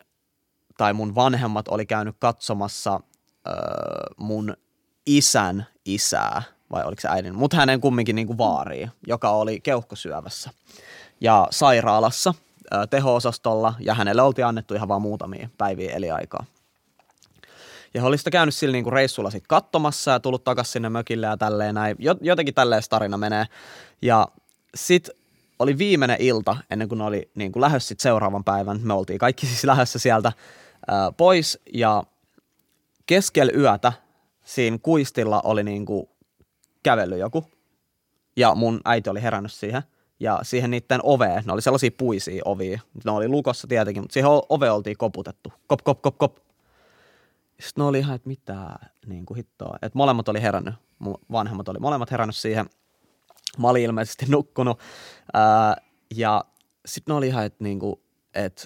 [0.79, 3.01] tai mun vanhemmat oli käynyt katsomassa
[3.49, 3.55] öö,
[4.17, 4.57] mun
[5.07, 10.51] isän isää, vai oliko se äidin, mutta hänen kumminkin niin kuin vaariin, joka oli keuhkosyövässä
[11.21, 12.35] ja sairaalassa
[12.91, 16.45] teho-osastolla, ja hänelle oltiin annettu ihan vaan muutamia päiviä eliaikaa.
[17.95, 21.37] Ja oli sitä käynyt sillä niinku reissulla sit katsomassa ja tullut takaisin sinne mökille ja
[21.37, 21.97] tälleen näin.
[22.21, 23.47] Jotenkin tälleen tarina menee.
[24.03, 24.29] Ja
[24.75, 25.11] sit
[25.59, 28.81] oli viimeinen ilta ennen kuin oli niinku lähdössä sit seuraavan päivän.
[28.83, 30.33] Me oltiin kaikki siis lähdössä sieltä
[31.17, 32.03] pois ja
[33.07, 33.93] keskellä yötä
[34.45, 36.11] siinä kuistilla oli niinku
[36.83, 37.45] kävellyt joku.
[38.37, 39.83] Ja mun äiti oli herännyt siihen.
[40.21, 42.81] Ja siihen niiden oveen, ne oli sellaisia puisia ovia.
[43.05, 45.53] Ne oli lukossa tietenkin, mutta siihen ove oltiin koputettu.
[45.67, 46.37] Kop, kop, kop, kop
[47.61, 48.75] sitten ne oli ihan, että mitä
[49.07, 49.77] niin kuin hittoa.
[49.83, 52.67] Että molemmat oli herännyt, mun vanhemmat oli molemmat herännyt siihen.
[53.59, 54.79] Mä olin ilmeisesti nukkunut.
[55.33, 55.77] Ää,
[56.15, 56.45] ja
[56.87, 57.97] sitten ne oli ihan, että, niin kuin,
[58.35, 58.65] että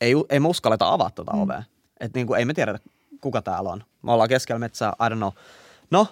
[0.00, 1.42] ei, ei me uskalleta avata tuota mm.
[1.42, 1.62] ovea.
[2.00, 2.78] Että niin kuin, ei me tiedetä,
[3.20, 3.84] kuka täällä on.
[4.02, 5.32] Me ollaan keskellä metsää, I don't know.
[5.90, 6.06] No,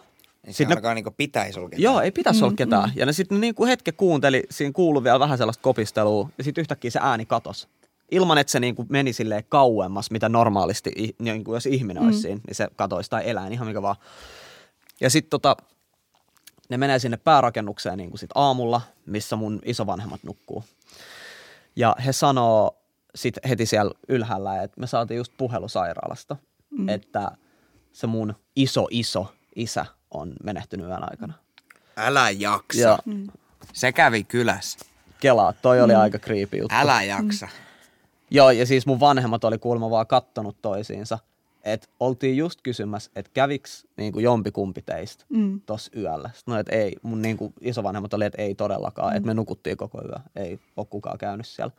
[0.47, 1.83] niin se ainakaan ne, niin pitäisi olla ketään.
[1.83, 2.89] Joo, ei pitäisi mm, olla ketään.
[2.89, 2.93] Mm.
[2.97, 6.91] Ja ne sitten niin hetken kuunteli, siinä kuului vielä vähän sellaista kopistelua, ja sitten yhtäkkiä
[6.91, 7.69] se ääni katosi
[8.11, 12.19] ilman, että se niin kuin meni silleen kauemmas, mitä normaalisti, niin kuin jos ihminen olisi
[12.19, 12.23] mm.
[12.23, 13.97] siinä, niin se katoisi tai eläin, ihan mikä vaan.
[15.01, 15.57] Ja sitten tota,
[16.69, 20.65] ne menee sinne päärakennukseen niin kuin sit aamulla, missä mun isovanhemmat nukkuu.
[21.77, 22.77] Ja he sanoo
[23.15, 26.37] sit heti siellä ylhäällä, että me saatiin just puhelu sairaalasta,
[26.71, 26.89] mm.
[26.89, 27.31] että
[27.93, 31.35] se mun iso iso isä on menehtynyt yön aikana.
[31.97, 32.81] Älä jaksa.
[32.81, 33.27] Ja, mm.
[33.73, 34.79] Se kävi kylässä.
[35.21, 36.01] Kelaa, toi oli mm.
[36.01, 36.75] aika creepy juttu.
[36.79, 37.47] Älä jaksa.
[37.47, 37.68] Mm.
[38.31, 41.19] Joo, ja siis mun vanhemmat oli kuulemma vaan kattonut toisiinsa.
[41.65, 45.61] Että oltiin just kysymässä, että käviks niin kuin jompikumpi teistä mm.
[45.67, 46.31] tossa yöllä.
[46.35, 49.17] Sitten no, että ei, mun niin kuin isovanhemmat oli, että ei todellakaan, mm.
[49.17, 50.17] että me nukuttiin koko yö.
[50.37, 51.73] Ei ole kukaan käynyt siellä.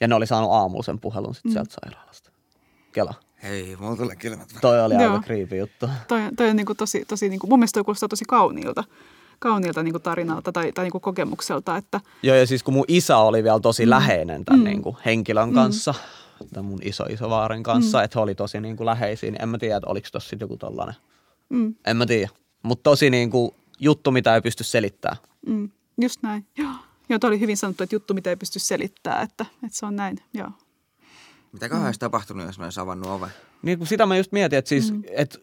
[0.00, 1.52] Ja ne oli saanut aamulla sen puhelun sitten mm.
[1.52, 2.30] sieltä sairaalasta.
[2.92, 3.14] Kela.
[3.42, 5.12] Hei, mulla tulee kylmät Toi oli Joo.
[5.12, 5.88] aika creepy juttu.
[6.08, 8.84] Toi, toi on niin kuin tosi, tosi niin kuin, mun mielestä toi kuulostaa tosi kauniilta
[9.38, 11.76] kauniilta niin kuin tarinalta tai, tai niin kuin kokemukselta.
[11.76, 12.00] Että...
[12.22, 13.90] Joo, ja siis kun mun isä oli vielä tosi mm.
[13.90, 14.64] läheinen tämän mm.
[14.64, 15.54] niin kuin henkilön mm.
[15.54, 15.94] kanssa,
[16.52, 18.04] tämän mun iso iso vaaren kanssa, mm.
[18.04, 20.56] että he oli tosi niin kuin läheisiä, niin en mä tiedä, että oliko tossa joku
[20.56, 20.94] tollainen.
[21.48, 21.74] Mm.
[21.86, 22.28] En mä tiedä.
[22.62, 25.18] Mutta tosi niin kuin juttu, mitä ei pysty selittämään.
[25.46, 25.70] Mm.
[26.00, 26.72] Just näin, joo.
[27.08, 29.96] Joo, toi oli hyvin sanottu, että juttu, mitä ei pysty selittämään, että, että se on
[29.96, 30.50] näin, joo.
[31.52, 31.84] Mitä mm.
[31.84, 33.30] olisi tapahtunut, jos ne olisi avannut oven?
[33.62, 35.02] Niin sitä mä just mietin, että siis, mm.
[35.10, 35.38] että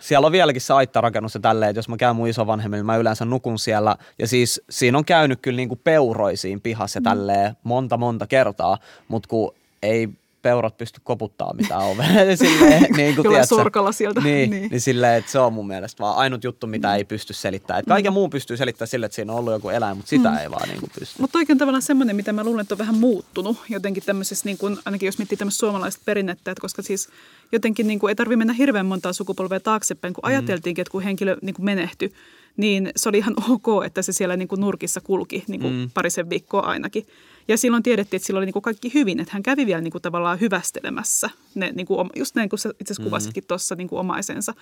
[0.00, 2.96] siellä on vieläkin se aittarakennus ja tälleen, että jos mä käyn mun isovanhemmilla, niin mä
[2.96, 3.96] yleensä nukun siellä.
[4.18, 7.04] Ja siis siinä on käynyt kyllä niinku peuroisiin pihassa mm.
[7.04, 10.08] tälleen monta monta kertaa, mutta kun ei
[10.46, 12.06] peurat pysty koputtaa mitään ovea.
[12.36, 14.20] silleen, niin kuin, Kyllä sorkalla sieltä.
[14.20, 14.70] Niin, niin.
[14.70, 16.94] niin silleen, että se on mun mielestä vaan ainut juttu, mitä mm.
[16.94, 17.78] ei pysty selittämään.
[17.78, 18.14] Että kaiken mm.
[18.14, 20.36] muun pystyy selittämään sille, että siinä on ollut joku eläin, mutta sitä mm.
[20.36, 21.22] ei vaan niin kuin pysty.
[21.22, 24.78] Mutta oikein tavallaan semmoinen, mitä mä luulen, että on vähän muuttunut jotenkin tämmöisessä, niin kuin,
[24.84, 27.08] ainakin jos miettii tämmöistä suomalaista perinnettä, että koska siis
[27.52, 30.28] jotenkin niin kuin, ei tarvitse mennä hirveän montaa sukupolvea taaksepäin, kun mm.
[30.28, 32.12] ajateltiinkin, että kun henkilö niin kuin menehtyi,
[32.56, 35.90] niin se oli ihan ok, että se siellä niin kuin nurkissa kulki niin kuin mm.
[35.94, 37.06] parisen viikkoa ainakin.
[37.48, 39.92] Ja silloin tiedettiin, että sillä oli niin kuin kaikki hyvin, että hän kävi vielä niin
[39.92, 43.46] kuin tavallaan hyvästelemässä, ne, niin kuin, just näin kuin sä itse asiassa kuvasitkin mm.
[43.46, 44.54] tuossa niin kuin omaisensa.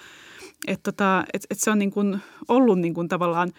[0.67, 2.19] Että tota, et, et se on niin kuin
[2.49, 3.53] ollut niin kuin tavallaan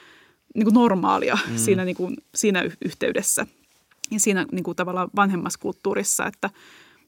[0.55, 1.57] niin kuin normaalia mm.
[1.57, 3.47] siinä, niin kuin, siinä yhteydessä
[4.11, 6.49] ja siinä niin kuin tavallaan vanhemmassa kulttuurissa, että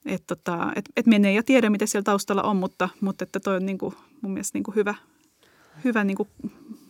[0.06, 3.56] et tota, et, et menee ja tiedä, mitä siellä taustalla on, mutta, mutta että toi
[3.56, 4.96] on niin kuin, mun mielestä niin kuin hyvä,
[5.84, 6.30] hyvä niin kuin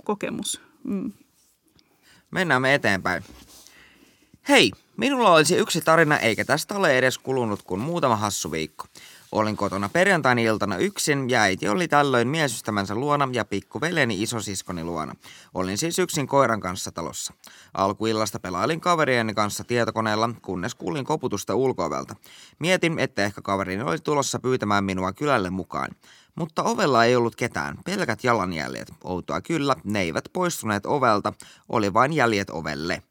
[0.04, 0.62] kokemus.
[0.84, 1.12] Mm.
[2.32, 3.24] Mennään me eteenpäin.
[4.50, 8.86] Hei, minulla olisi yksi tarina, eikä tästä ole edes kulunut kuin muutama hassu viikko.
[9.32, 15.16] Olin kotona perjantaina iltana yksin ja äiti oli tällöin miesystämänsä luona ja pikkuveleni isosiskoni luona.
[15.54, 17.34] Olin siis yksin koiran kanssa talossa.
[17.74, 22.16] Alkuillasta pelailin kaverieni kanssa tietokoneella, kunnes kuulin koputusta ulkovelta.
[22.60, 25.90] Mietin, että ehkä kaverini oli tulossa pyytämään minua kylälle mukaan.
[26.38, 28.94] Mutta ovella ei ollut ketään, pelkät jalanjäljet.
[29.04, 31.34] Outoa kyllä, ne eivät poistuneet ovelta,
[31.70, 33.04] oli vain jäljet ovelle.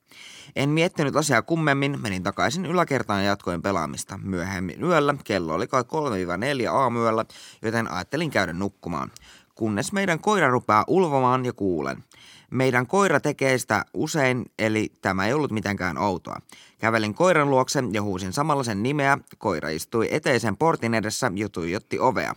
[0.56, 4.18] En miettinyt asiaa kummemmin, menin takaisin yläkertaan ja jatkoin pelaamista.
[4.22, 7.24] Myöhemmin yöllä, kello oli kai 3-4 aamuyöllä,
[7.62, 9.10] joten ajattelin käydä nukkumaan.
[9.54, 12.04] Kunnes meidän koira rupeaa ulvomaan ja kuulen.
[12.50, 16.40] Meidän koira tekee sitä usein, eli tämä ei ollut mitenkään outoa.
[16.78, 19.18] Kävelin koiran luokse ja huusin samalla sen nimeä.
[19.38, 22.34] Koira istui eteisen portin edessä ja tuijotti ovea.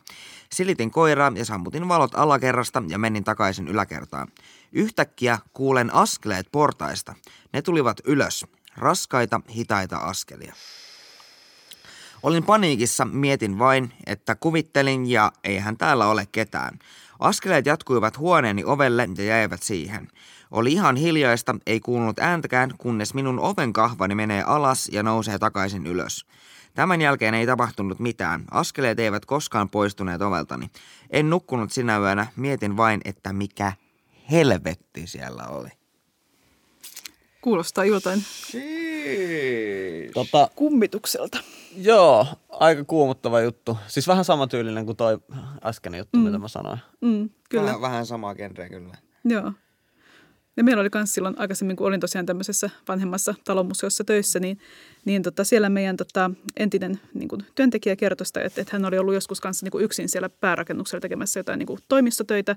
[0.51, 4.27] Silitin koiraa ja sammutin valot alakerrasta ja menin takaisin yläkertaan.
[4.71, 7.15] Yhtäkkiä kuulen askeleet portaista.
[7.53, 8.45] Ne tulivat ylös.
[8.77, 10.53] Raskaita, hitaita askelia.
[12.23, 16.79] Olin paniikissa, mietin vain, että kuvittelin ja eihän täällä ole ketään.
[17.19, 20.07] Askeleet jatkuivat huoneeni ovelle ja jäivät siihen.
[20.51, 25.87] Oli ihan hiljaista, ei kuulunut ääntäkään, kunnes minun oven kahvani menee alas ja nousee takaisin
[25.87, 26.25] ylös.
[26.73, 28.43] Tämän jälkeen ei tapahtunut mitään.
[28.51, 30.71] Askeleet eivät koskaan poistuneet oveltani.
[31.09, 33.73] En nukkunut sinä yönä, mietin vain, että mikä
[34.31, 35.69] helvetti siellä oli.
[37.41, 38.23] Kuulostaa joltain
[40.13, 41.39] Tota, kummitukselta.
[41.83, 43.77] Joo, aika kuumottava juttu.
[43.87, 45.19] Siis vähän samantyylinen kuin toi
[45.63, 46.23] äskeinen juttu, mm.
[46.23, 46.79] mitä mä sanoin.
[47.01, 47.65] Mm, kyllä.
[47.65, 48.97] Vähän, vähän samaa genreä kyllä.
[49.25, 49.51] Joo.
[50.59, 54.59] Ja meillä oli myös silloin aikaisemmin, kun olin tosiaan tämmöisessä vanhemmassa talonmuseossa töissä, niin,
[55.05, 58.97] niin tota, siellä meidän tota, entinen niin kuin, työntekijä kertoi sitä, että, että hän oli
[58.97, 62.55] ollut joskus kanssa niin kuin yksin siellä päärakennuksella tekemässä jotain niin kuin, toimistotöitä.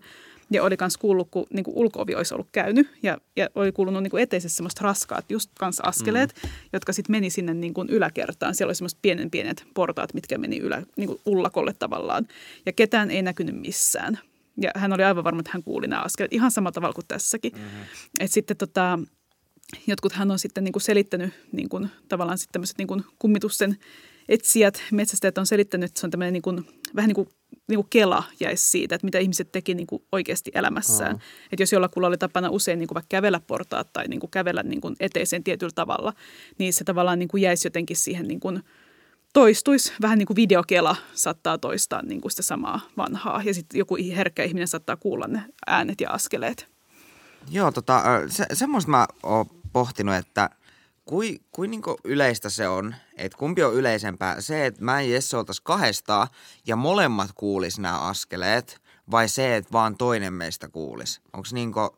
[0.50, 4.02] Ja oli myös kuullut, kun niin kuin, ulkoovi olisi ollut käynyt ja, ja oli kuulunut
[4.02, 6.50] niin kuin, eteisessä semmoista raskaat just kanssa askeleet, mm.
[6.72, 8.54] jotka sitten meni sinne niin kuin, yläkertaan.
[8.54, 12.26] Siellä oli semmoiset pienen pienet portaat, mitkä meni ylä, niin kuin, ullakolle tavallaan.
[12.66, 14.18] Ja ketään ei näkynyt missään.
[14.56, 17.52] Ja hän oli aivan varma, että hän kuuli nämä askeleet ihan samalla tavalla kuin tässäkin.
[17.52, 17.84] Mm-hmm.
[18.20, 18.98] Et sitten tota,
[19.86, 23.76] jotkut hän on sitten niin kuin selittänyt niin kuin, tavallaan sitten tämmöiset niin kuin kummitusten
[24.28, 27.28] etsijät, metsästäjät on selittänyt, että se on tämmöinen niin kuin, vähän niin kuin,
[27.68, 31.12] niin kuin kela jäisi siitä, että mitä ihmiset teki niin kuin oikeasti elämässään.
[31.12, 31.20] Mm.
[31.52, 34.62] Että jos jollakulla oli tapana usein niin kuin vaikka kävellä portaat tai niin kuin kävellä
[34.62, 36.12] niin kuin eteiseen tietyllä tavalla,
[36.58, 38.62] niin se tavallaan niin kuin jäisi jotenkin siihen niin kuin,
[39.32, 39.92] toistuisi.
[40.02, 43.42] Vähän niin kuin videokela saattaa toistaa niin kuin sitä samaa vanhaa.
[43.42, 46.68] Ja sitten joku herkkä ihminen saattaa kuulla ne äänet ja askeleet.
[47.50, 50.50] Joo, tota, se, semmoista mä oon pohtinut, että
[51.04, 55.36] kui, kui niinku yleistä se on, että kumpi on yleisempää, se, että mä ja Jesse
[55.36, 56.28] oltaisiin kahdestaan
[56.66, 61.20] ja molemmat kuulis nämä askeleet, vai se, että vaan toinen meistä kuulis?
[61.32, 61.96] Onko niinku,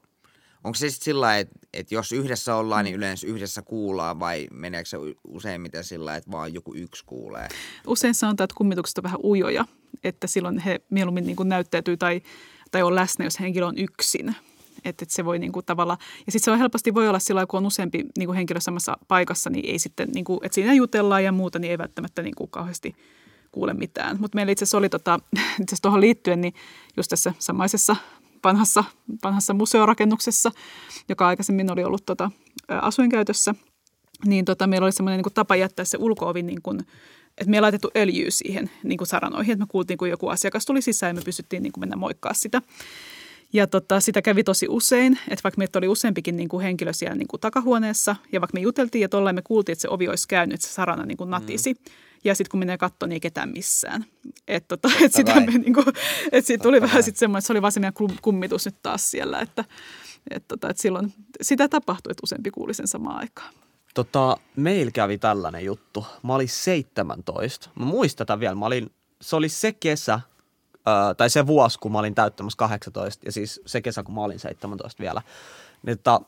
[0.64, 4.88] onko se sitten sillä että, että jos yhdessä ollaan, niin yleensä yhdessä kuullaan, vai meneekö
[4.88, 4.96] se
[5.28, 7.48] useimmiten sillä että vaan joku yksi kuulee?
[7.86, 9.64] Usein sanotaan, että kummitukset on vähän ujoja,
[10.04, 12.22] että silloin he mieluummin niin kuin näyttäytyy tai,
[12.70, 14.36] tai on läsnä, jos henkilö on yksin.
[14.84, 17.46] Että, että se voi niin kuin tavalla, ja sitten se on helposti voi olla sillä
[17.46, 20.74] kun on useampi niin kuin henkilö samassa paikassa, niin ei sitten, niin kuin, että siinä
[20.74, 22.96] jutellaan ja muuta, niin ei välttämättä niin kuin kauheasti
[23.52, 24.16] kuule mitään.
[24.20, 25.20] Mutta meillä itse asiassa oli tota,
[25.62, 26.54] itse tuohon liittyen, niin
[26.96, 27.96] just tässä samaisessa
[28.44, 28.84] vanhassa,
[29.24, 30.50] vanhassa museorakennuksessa,
[31.08, 32.30] joka aikaisemmin oli ollut tota,
[32.68, 33.54] asuinkäytössä,
[34.24, 36.80] niin tota, meillä oli semmoinen niin tapa jättää se ulkoovi niin kuin,
[37.38, 40.66] että me ei laitettu öljyä siihen niin kuin saranoihin, että me kuultiin, kun joku asiakas
[40.66, 42.62] tuli sisään ja me pystyttiin niin kuin mennä moikkaa sitä.
[43.52, 47.16] Ja tota, sitä kävi tosi usein, että vaikka meitä oli useampikin niin kuin henkilö siellä
[47.16, 50.28] niin kuin takahuoneessa ja vaikka me juteltiin ja tollain me kuultiin, että se ovi olisi
[50.28, 51.72] käynyt, että se sarana niin kuin natisi.
[51.72, 51.92] Mm.
[52.24, 54.04] Ja sitten kun menee katsomaan, niin ei ketään missään.
[54.48, 55.86] Että tota, et sitä me, niin kuin,
[56.32, 59.10] et siitä tuli vähän sitten semmoinen, että se oli vaan se meidän kummitus nyt taas
[59.10, 59.64] siellä, että
[60.30, 63.54] et tota, et silloin sitä tapahtui, että useampi kuuli sen samaan aikaan.
[63.94, 66.06] Tota, meillä kävi tällainen juttu.
[66.22, 67.70] Mä olin 17.
[67.74, 68.54] Mä muistan tätä vielä.
[68.54, 70.20] Mä olin, se oli se kesä,
[71.16, 74.38] tai se vuosi, kun mä olin täyttämässä 18, ja siis se kesä, kun mä olin
[74.38, 75.22] 17 vielä.
[75.86, 76.20] Niin, tota,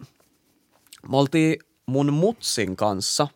[1.11, 3.29] me oltiin mun mutsin kanssa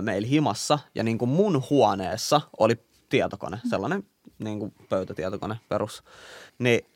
[0.00, 2.76] meillä himassa, ja niin kuin mun huoneessa oli
[3.08, 4.04] tietokone, sellainen
[4.38, 6.02] niin kuin pöytätietokone perus.
[6.58, 6.86] Niin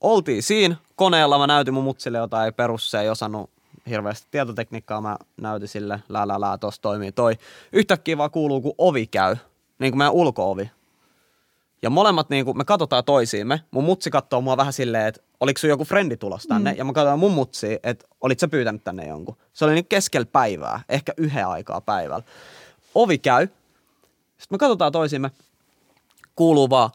[0.00, 3.50] oltiin siinä koneella, mä näytin mun mutsille jotain perus, se ei osannut
[3.88, 7.34] hirveästi tietotekniikkaa, mä näytin sille, lää, lää, lää, tossa toimii toi.
[7.72, 9.36] Yhtäkkiä vaan kuuluu, kun ovi käy,
[9.78, 10.70] niin kuin meidän ulkoovi,
[11.82, 13.60] ja molemmat, niin kuin, me katsotaan toisiimme.
[13.70, 16.72] Mun mutsi katsoo mua vähän silleen, että oliko sun joku frendi tulos tänne.
[16.72, 16.78] Mm.
[16.78, 19.36] Ja mä katsoin mun mutsi, että olit sä pyytänyt tänne jonkun.
[19.52, 22.24] Se oli niin keskellä päivää, ehkä yhden aikaa päivällä.
[22.94, 23.46] Ovi käy.
[23.46, 25.30] Sitten me katsotaan toisiimme.
[26.36, 26.90] Kuuluu vaan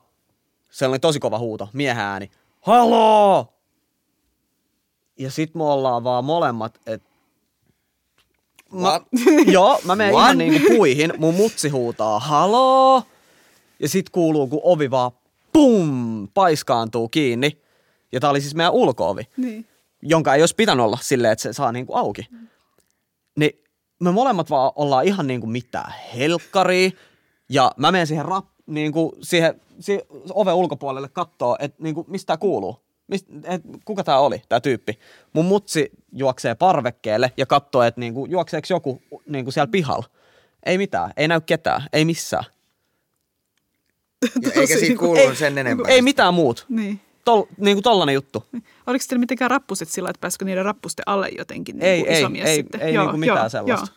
[0.71, 2.32] sellainen tosi kova huuto, miehen ääni.
[2.62, 3.54] Haloo!
[5.19, 7.10] Ja sit me ollaan vaan molemmat, että
[8.71, 9.02] Mä,
[9.56, 11.13] joo, mä menen ihan niinku puihin.
[11.17, 13.04] Mun mutsi huutaa, haloo!
[13.79, 15.11] Ja sit kuuluu, kun ovi vaan
[15.53, 17.61] pum, paiskaantuu kiinni.
[18.11, 19.65] Ja tää oli siis meidän ulkoovi, Niin.
[20.01, 22.27] jonka ei olisi pitänyt olla silleen, että se saa niinku auki.
[22.31, 22.47] Mm.
[23.39, 23.51] Niin
[23.99, 26.89] me molemmat vaan ollaan ihan niinku mitään helkkaria.
[27.49, 32.38] Ja mä menen siihen, rap, niinku siihen, siihen oven ulkopuolelle kattoo, että niinku, mistä tää
[32.38, 32.85] kuuluu.
[33.07, 34.99] Mist, et, kuka tää oli, tää tyyppi.
[35.33, 40.05] Mun mutsi juoksee parvekkeelle ja katsoo, että niinku, juokseeko joku niinku siellä pihalla.
[40.65, 42.43] Ei mitään, ei näy ketään, ei missään.
[44.55, 45.91] Eikä siitä kuulu ei, sen enempää.
[45.91, 46.65] Ei mitään muut.
[46.69, 47.01] Niin.
[47.25, 48.45] tol, niin kuin tollanen juttu.
[48.88, 52.19] Oliko teillä mitenkään rappuset sillä, että pääsikö niiden rappusten alle jotenkin niin Ei, kuin ei,
[52.19, 52.81] iso mies ei, sitten?
[52.81, 53.88] ei niinku mitään sellaista.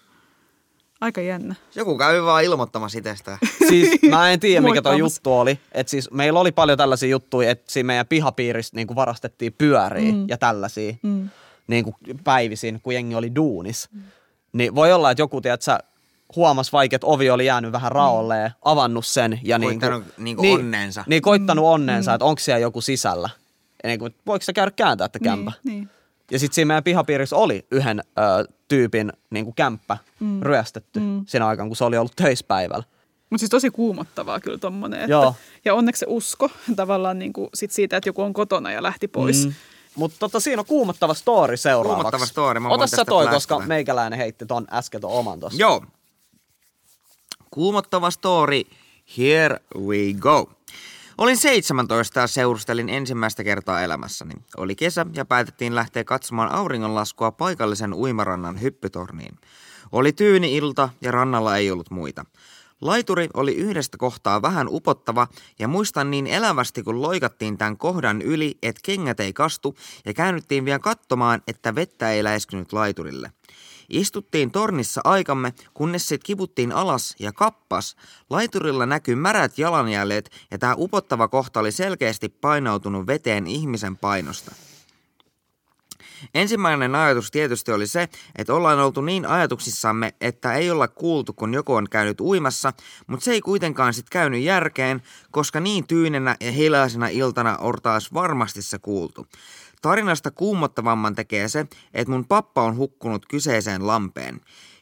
[1.00, 1.54] Aika jännä.
[1.74, 3.38] Joku käy vaan ilmoittamassa itsestään.
[3.68, 5.58] Siis mä en tiedä, mikä tuo juttu oli.
[5.72, 10.28] Et siis meillä oli paljon tällaisia juttuja, että siinä meidän pihapiirissä niin varastettiin pyöriä mm.
[10.28, 11.28] ja tällaisia mm.
[11.66, 13.88] niin kuin päivisin, kun jengi oli duunis.
[13.92, 14.02] Mm.
[14.52, 15.78] Niin voi olla, että joku, tiedät sä,
[16.36, 21.04] huomasi vaikka, että ovi oli jäänyt vähän raolleen, avannut sen ja niin Koittanut niinku onnensa.
[21.06, 23.30] Niin, koittanut onnensa, että onko siellä joku sisällä.
[23.82, 25.52] Ja niin kuin, voiko sä käydä kääntää, että kämpä?
[25.64, 25.90] Niin, niin.
[26.30, 30.42] Ja sitten siinä meidän pihapiirissä oli yhden ö, tyypin niin kuin kämppä mm.
[30.42, 31.24] ryöstetty mm.
[31.26, 32.84] siinä aikaan, kun se oli ollut töispäivällä.
[33.30, 35.00] Mutta siis tosi kuumottavaa kyllä tommonen.
[35.00, 35.34] Että, Joo.
[35.64, 39.08] ja onneksi se usko tavallaan niin kuin sit siitä, että joku on kotona ja lähti
[39.08, 39.46] pois.
[39.46, 39.52] Mm.
[39.94, 42.02] Mutta tota, siinä on kuumottava story seuraavaksi.
[42.02, 45.58] Kuumottava story, mä Ota sä toi, koska meikäläinen heitti ton äsken ton oman tossa.
[45.58, 45.82] Joo.
[47.50, 48.62] Kuumottava story.
[49.18, 50.50] Here we go.
[51.18, 54.34] Olin 17 ja seurustelin ensimmäistä kertaa elämässäni.
[54.56, 59.34] Oli kesä ja päätettiin lähteä katsomaan auringonlaskua paikallisen uimarannan hyppytorniin.
[59.92, 62.24] Oli tyyni ilta ja rannalla ei ollut muita.
[62.80, 68.58] Laituri oli yhdestä kohtaa vähän upottava ja muistan niin elävästi kun loikattiin tämän kohdan yli,
[68.62, 73.32] että kengät ei kastu ja käännyttiin vielä katsomaan, että vettä ei läiskynyt laiturille.
[73.88, 77.96] Istuttiin tornissa aikamme, kunnes sit kiputtiin alas ja kappas.
[78.30, 84.54] Laiturilla näkyy märät jalanjäljet ja tämä upottava kohta oli selkeästi painautunut veteen ihmisen painosta.
[86.34, 91.54] Ensimmäinen ajatus tietysti oli se, että ollaan oltu niin ajatuksissamme, että ei olla kuultu, kun
[91.54, 92.72] joku on käynyt uimassa,
[93.06, 98.62] mutta se ei kuitenkaan sit käynyt järkeen, koska niin tyynenä ja hiljaisena iltana ortaas varmasti
[98.62, 99.26] se kuultu.
[99.82, 104.40] Tarinasta kuumottavamman tekee se, että mun pappa on hukkunut kyseiseen lampeen.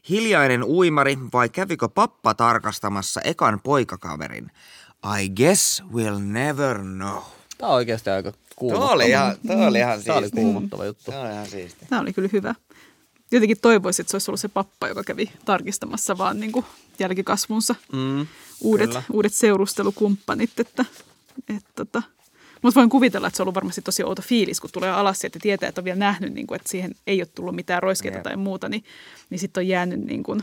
[0.08, 4.50] Hiljainen uimari vai kävikö pappa tarkastamassa ekan poikakaverin?
[5.20, 7.22] I guess we'll never know.
[7.58, 8.86] Tää on oikeasti aika kuumottava.
[8.86, 11.10] Tuo oli ihan, tuo oli ihan Tää oli kuumottava juttu.
[11.10, 11.88] Tuo oli ihan siistiä.
[11.90, 12.54] Tämä oli kyllä hyvä.
[13.32, 16.66] Jotenkin toivoisin, että se olisi ollut se pappa, joka kävi tarkistamassa vaan niin kuin
[16.98, 18.26] jälkikasvunsa Mm,
[18.60, 19.02] uudet, kyllä.
[19.12, 20.60] uudet seurustelukumppanit.
[20.60, 20.84] Että,
[21.48, 22.02] että, tota.
[22.62, 25.36] Mutta voin kuvitella, että se on ollut varmasti tosi outo fiilis, kun tulee alas sieltä
[25.36, 28.16] ja tietää, että on vielä nähnyt, niin kuin, että siihen ei ole tullut mitään roiskeita
[28.16, 28.24] Jep.
[28.24, 28.84] tai muuta, niin,
[29.30, 30.42] niin sitten on jäänyt niin kuin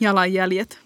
[0.00, 0.78] jalanjäljet.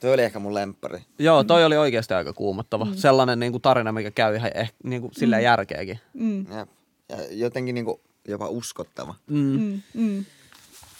[0.00, 1.00] Tuo oli ehkä mun lemppari.
[1.18, 2.84] Joo, toi oli oikeasti aika kuumottava.
[2.84, 2.94] Mm.
[2.94, 6.00] Sellainen niin kuin tarina, mikä käy ihan ehkä niin kuin silleen järkeäkin.
[6.14, 6.46] Mm.
[6.50, 6.66] Ja,
[7.08, 9.14] ja jotenkin niinku jopa uskottava.
[9.26, 9.80] Mm.
[9.94, 10.24] Mm.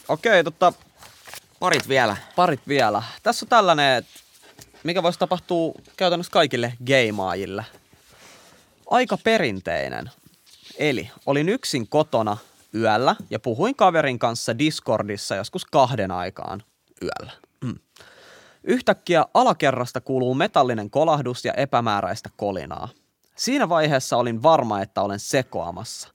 [0.08, 0.72] Okei, tota,
[1.60, 2.16] Parit vielä.
[2.36, 3.02] parit vielä.
[3.22, 4.06] Tässä on tällainen,
[4.84, 7.64] mikä voisi tapahtua käytännössä kaikille geimaajille.
[8.90, 10.10] Aika perinteinen.
[10.78, 12.36] Eli olin yksin kotona
[12.74, 16.62] yöllä ja puhuin kaverin kanssa Discordissa joskus kahden aikaan
[17.02, 17.32] yöllä.
[17.64, 17.78] Mm.
[18.64, 22.88] Yhtäkkiä alakerrasta kuuluu metallinen kolahdus ja epämääräistä kolinaa.
[23.36, 26.08] Siinä vaiheessa olin varma, että olen sekoamassa.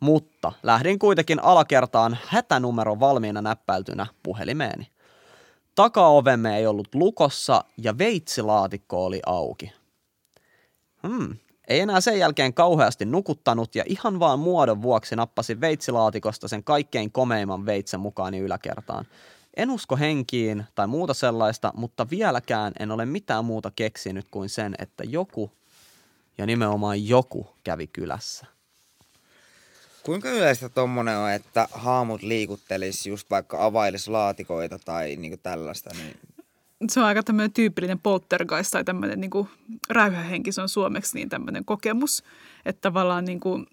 [0.00, 4.86] Mutta lähdin kuitenkin alakertaan hätänumero valmiina näppäiltynä puhelimeeni.
[5.74, 9.72] Takaovemme ei ollut lukossa ja veitsilaatikko oli auki.
[11.08, 11.36] Hmm.
[11.68, 17.12] Ei enää sen jälkeen kauheasti nukuttanut ja ihan vaan muodon vuoksi nappasin veitsilaatikosta sen kaikkein
[17.12, 19.06] komeimman veitsen mukaani yläkertaan.
[19.56, 24.74] En usko henkiin tai muuta sellaista, mutta vieläkään en ole mitään muuta keksinyt kuin sen,
[24.78, 25.52] että joku
[26.38, 28.46] ja nimenomaan joku kävi kylässä.
[30.02, 36.16] Kuinka yleistä tommonen on, että haamut liikuttelis just vaikka availis laatikoita tai niinku tällaista, niin
[36.88, 39.48] Se on aika tämmöinen tyypillinen poltergeist tai tämmöinen niin kuin
[39.90, 42.24] räyhähenki, se on suomeksi niin tämmöinen kokemus,
[42.64, 43.66] että tavallaan niin kuin,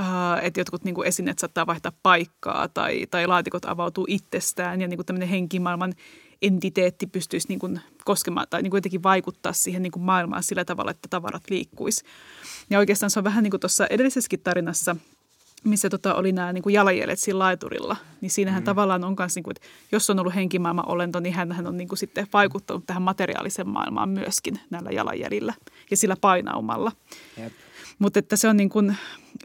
[0.00, 0.06] äh,
[0.42, 4.98] että jotkut niin kuin esineet saattaa vaihtaa paikkaa tai, tai laatikot avautuu itsestään ja niin
[4.98, 5.94] kuin tämmöinen henkimaailman
[6.42, 10.64] entiteetti pystyisi niin kuin koskemaan tai niin kuin jotenkin vaikuttaa siihen niin kuin maailmaan sillä
[10.64, 12.04] tavalla, että tavarat liikkuisi.
[12.70, 14.96] Ja oikeastaan se on vähän niin kuin tuossa edellisessäkin tarinassa,
[15.66, 18.64] missä tota oli nämä niin kuin jalanjäljet siinä laiturilla, niin siinähän mm.
[18.64, 21.88] tavallaan on myös, niin kuin, että jos on ollut henkimaailman olento, niin hän on niin
[21.88, 25.54] kuin sitten vaikuttanut tähän materiaaliseen maailmaan myöskin näillä jalanjäljillä
[25.90, 26.92] ja sillä painaumalla.
[27.36, 27.52] Jep.
[27.98, 28.96] Mutta että se on, niin kuin,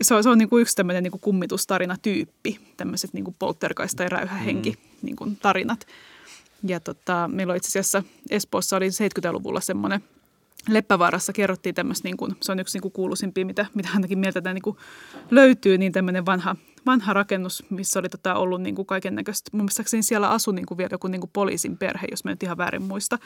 [0.01, 4.69] se on, se on niin kuin yksi tämmöinen niin kummitustarinatyyppi, tämmöiset niin poltergeist tai räyhähenki
[4.69, 4.77] mm.
[5.01, 5.87] niin kuin tarinat.
[6.63, 10.03] Ja tota, meillä on itse asiassa Espoossa oli 70-luvulla semmoinen
[10.69, 14.41] Leppävaarassa kerrottiin tämmöistä, niin kuin, se on yksi niin kuin kuuluisimpia, mitä, mitä ainakin mieltä
[14.41, 14.77] tämä niin kuin
[15.31, 16.55] löytyy, niin tämmöinen vanha,
[16.85, 19.51] vanha rakennus, missä oli tota ollut niin kaiken näköistä.
[19.53, 19.67] Mun
[20.01, 22.81] siellä asui niin kuin vielä joku niin kuin poliisin perhe, jos mä nyt ihan väärin
[22.81, 23.19] muista.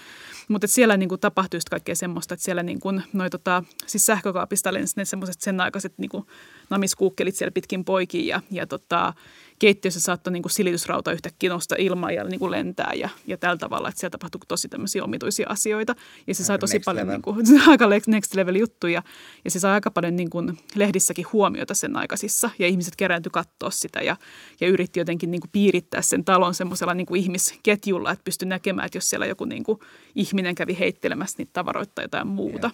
[0.48, 4.06] Mutta siellä niin kuin tapahtui just kaikkea semmoista, että siellä niin kuin, noi, tota, siis
[4.06, 6.26] sähkökaapista lensi ne semmoiset sen aikaiset niin kuin
[6.70, 9.14] namiskuukkelit siellä pitkin poikin ja, ja tota,
[9.60, 13.58] keittiössä saattoi niin kuin silitysrauta yhtäkkiä nousta ilmaan ja niin kuin lentää ja, ja tällä
[13.58, 15.96] tavalla, että siellä tapahtui tosi tämmöisiä omituisia asioita.
[16.28, 17.16] Ja se sai tosi paljon level.
[17.16, 19.04] niin kuin, aika next level juttuja
[19.46, 23.72] ja se sai aika paljon niin kuin lehdissäkin huomiota sen aikaisissa ja ihmiset kerääntyi katsoa
[23.72, 24.16] sitä ja,
[24.62, 28.86] ja yritti jotenkin niin kuin piirittää sen talon semmoisella niin kuin ihmisketjulla, että pystyi näkemään,
[28.86, 29.80] että jos siellä joku niin kuin
[30.16, 32.72] ihminen kävi heittelemässä niitä tavaroita tai jotain muuta.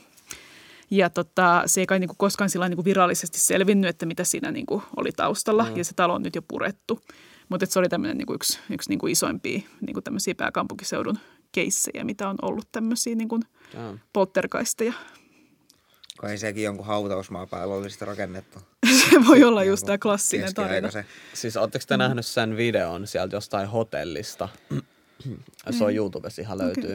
[0.92, 4.84] Ja tota, se ei kai niinku koskaan sillä niinku virallisesti selvinnyt, että mitä siinä niinku
[4.98, 5.64] oli taustalla.
[5.70, 5.78] Mm.
[5.78, 7.02] Ja se talo on nyt jo purettu.
[7.50, 11.20] Mutta se oli tämmöinen niinku yksi, yksi niinku isoimpia niinku tämmöisiä pääkaupunkiseudun
[11.52, 13.40] keissejä, mitä on ollut tämmöisiä niinku
[13.74, 13.96] Joo.
[14.14, 14.94] poltergeisteja.
[16.18, 18.60] Kai sekin jonkun hautausmaa päällä oli sitten rakennettu.
[19.10, 20.90] Se voi olla just tämä klassinen tarina.
[21.34, 24.50] Siis ootteko te nähnyt sen videon sieltä jostain hotellista?
[25.78, 26.94] Se on YouTubessa ihan löytyy.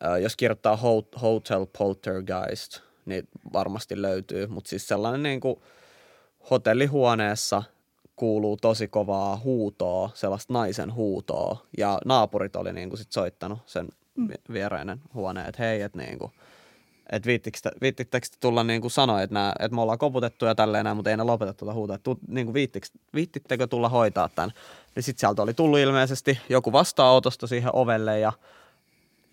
[0.00, 0.20] Okay.
[0.20, 4.46] Jos kirjoittaa hot- Hotel Poltergeist, niin varmasti löytyy.
[4.46, 5.60] Mutta siis sellainen niin kuin
[6.50, 7.62] hotellihuoneessa
[8.16, 11.66] kuuluu tosi kovaa huutoa, sellaista naisen huutoa.
[11.78, 13.88] Ja naapurit oli niin kuin sit soittanut sen
[14.28, 16.32] vi- vierainen huoneen, että hei, että niin kuin,
[17.12, 20.54] että viittikö, viittittekö te tulla niin kuin sanoa, että, nää, että me ollaan koputettu ja
[20.54, 21.96] tälleen näin, mutta ei ne lopeta tuota huutoa.
[21.96, 22.54] Että tu, niin kuin
[23.14, 24.52] viittittekö tulla hoitaa tämän?
[24.94, 28.32] Niin sitten sieltä oli tullut ilmeisesti joku vastaanotosta siihen ovelle ja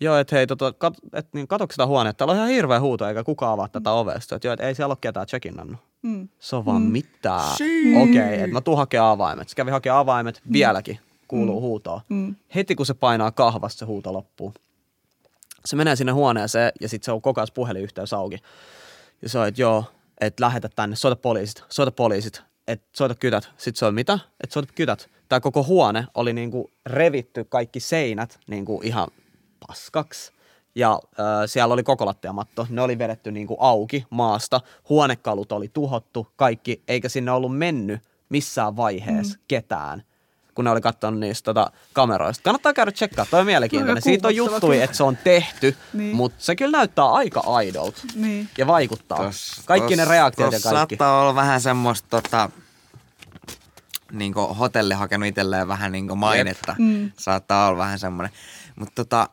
[0.00, 2.18] joo, että hei, tota, kat, et, niin, katso sitä huonetta.
[2.18, 4.36] Täällä on ihan hirveä huuto, eikä kukaan avaa tätä ovesta.
[4.36, 5.80] Että joo, että ei siellä ole ketään check-innannut.
[6.02, 6.28] Mm.
[6.38, 6.88] Se on vaan mm.
[6.88, 7.52] mitään.
[7.52, 9.48] Okei, okay, että mä tuun hakemaan avaimet.
[9.48, 12.00] Se kävi hakemaan avaimet, vieläkin kuuluu huutoa.
[12.08, 12.34] Mm.
[12.54, 14.54] Heti kun se painaa kahvasta, se huuto loppuu.
[15.64, 18.38] Se menee sinne huoneeseen ja sitten se on koko ajan puhelinyhteys auki.
[19.22, 19.84] Ja se on, että joo,
[20.20, 23.44] että lähetä tänne, soita poliisit, soita poliisit, että soita kytät.
[23.56, 24.18] Sitten se on mitä?
[24.40, 25.08] Että soita kytät.
[25.28, 29.08] Tämä koko huone oli niinku revitty kaikki seinät niinku ihan
[29.68, 30.32] paskaksi.
[30.74, 32.66] Ja äh, siellä oli koko lattiamatto.
[32.70, 34.60] Ne oli vedetty niinku auki maasta.
[34.88, 39.44] Huonekalut oli tuhottu, kaikki, eikä sinne ollut mennyt missään vaiheessa mm.
[39.48, 40.02] ketään
[40.54, 42.42] kun ne oli katsonut niistä tota, kameroista.
[42.42, 43.94] Kannattaa käydä tsekkaa, toi on mielenkiintoinen.
[43.94, 44.84] No, Siitä on kyllä.
[44.84, 46.16] että se on tehty, Niin.
[46.16, 48.48] mutta se kyllä näyttää aika aidolta Niin.
[48.58, 49.18] ja vaikuttaa.
[49.18, 50.96] Tos- Kaikki ne tos- reaktiot ja kaikki.
[50.96, 52.50] saattaa olla vähän semmoista tota,
[54.12, 56.76] niin hotelli hakenut itselleen vähän niin mainetta.
[56.78, 57.10] Mm.
[57.18, 58.32] Saattaa olla vähän semmoinen.
[58.76, 59.28] Mutta tota,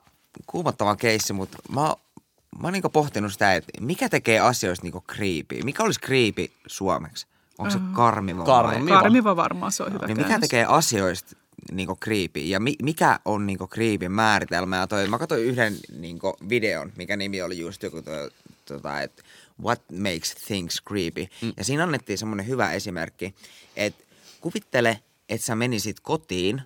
[0.48, 5.62] kuumottava keissi, mutta mä, mä oon niin pohtinut sitä, että mikä tekee asioista niin creepy.
[5.64, 7.28] Mikä olisi creepy suomeksi?
[7.58, 8.46] Onko se karmiva?
[8.46, 9.00] vai- Karmiva.
[9.02, 11.36] Karmiva varmaan se on hyvä Niin mikä tekee asioista
[11.72, 14.78] niinku creepy ja mi- mikä on niinku creepyn määritelmä?
[14.78, 18.32] Ja toi, mä katsoin yhden niinku videon, mikä nimi oli just joku toi,
[18.66, 19.24] tota, että
[19.64, 21.28] what makes things creepy.
[21.42, 21.54] Mm.
[21.58, 23.36] Ja siinä annettiin semmoinen hyvä esimerkki,
[23.76, 24.04] että
[24.42, 26.62] kuvittele, että sä menisit kotiin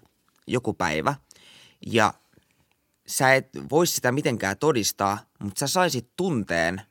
[0.48, 1.16] joku päivä
[1.86, 2.14] ja
[3.08, 6.82] sä et vois sitä mitenkään todistaa, mutta sä saisit tunteen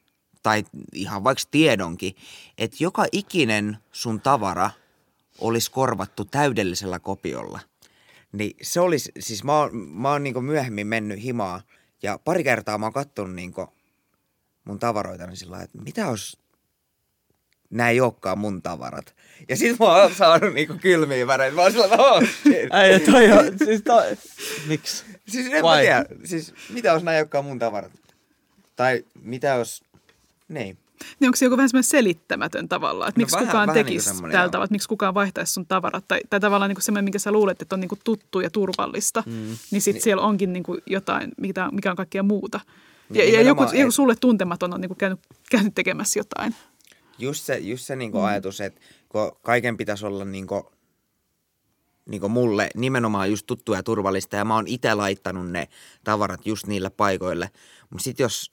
[0.42, 2.16] tai ihan vaikka tiedonkin,
[2.58, 4.70] että joka ikinen sun tavara
[5.38, 7.60] olisi korvattu täydellisellä kopiolla.
[8.32, 11.62] Niin se olisi, siis mä oon, mä oon niinku myöhemmin mennyt himaa
[12.02, 13.68] ja pari kertaa mä oon kattonut niinku
[14.64, 16.38] mun tavaroita, niin sillä että mitä jos
[17.70, 19.14] nämä ei olekaan mun tavarat.
[19.48, 21.54] Ja sit mä oon saanut niinku kylmiä väreitä.
[21.56, 22.22] Mä oon sillä tavalla, oh.
[22.84, 24.16] Ei, toi on, siis toi,
[24.66, 25.04] miksi?
[25.28, 25.76] Siis en Vai?
[25.76, 26.04] mä tiedä.
[26.24, 27.92] Siis mitä jos nämä ei olekaan mun tavarat?
[28.76, 29.82] Tai mitä jos...
[30.48, 30.78] Niin.
[31.20, 34.06] Niin onko se joku vähän semmoinen selittämätön tavallaan, että No miksi vähän- kukaan vähän tekisi
[34.06, 37.18] semmoinen, tällä tavalla, että miksi kukaan vaihtaisi sun tavarat, tai, tai tavallaan niinku semmoinen, minkä
[37.18, 39.56] sä luulet, että on niinku tuttu ja turvallista, mm.
[39.70, 42.60] niin sitten siellä onkin niinku jotain, mikä, mikä on kaikkea muuta.
[42.64, 45.20] Ja, Niin, ja joku, nimenomaan, joku et- sulle tuntematon on niinku käynyt,
[45.50, 46.54] käynyt tekemässä jotain.
[47.18, 48.24] Just se, just se niinku mm.
[48.24, 48.80] ajatus, että
[49.14, 50.72] kun kaiken pitäisi olla niinku,
[52.06, 55.68] niinku mulle nimenomaan just tuttua ja turvallista ja mä oon itse laittanut ne
[56.04, 57.50] tavarat just niille paikoille.
[57.90, 58.52] Mutta sitten jos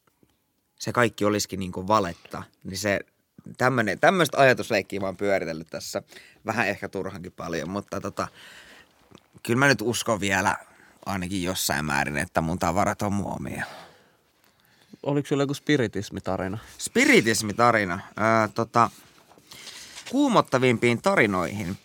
[0.80, 3.00] se kaikki olisikin niinku valetta, niin se
[4.02, 6.04] tämmöistä ajatusleikkiä mä oon pyöritellyt tässä
[6.46, 8.28] vähän ehkä turhankin paljon, mutta tota,
[9.44, 10.58] kyllä mä nyt uskon vielä
[11.06, 13.66] ainakin jossain määrin, että mun tavarat on muomia.
[15.04, 16.58] Oliko sulla joku spiritismitarina?
[16.78, 18.00] Spiritismitarina.
[18.18, 18.90] Ää, tota,
[20.12, 21.78] kuumottavimpiin tarinoihin.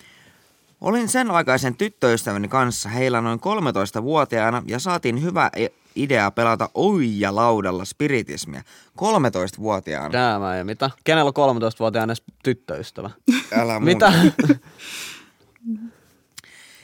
[0.80, 5.50] Olin sen aikaisen tyttöystäväni kanssa heillä noin 13-vuotiaana ja saatiin hyvä
[5.96, 8.62] idea pelata oija laudalla spiritismia.
[8.98, 10.12] 13-vuotiaana.
[10.12, 10.90] Däämä ja mitä?
[11.04, 13.10] Kenellä on 13-vuotiaana edes tyttöystävä?
[13.60, 13.84] Älä mun.
[13.84, 14.12] Mitä?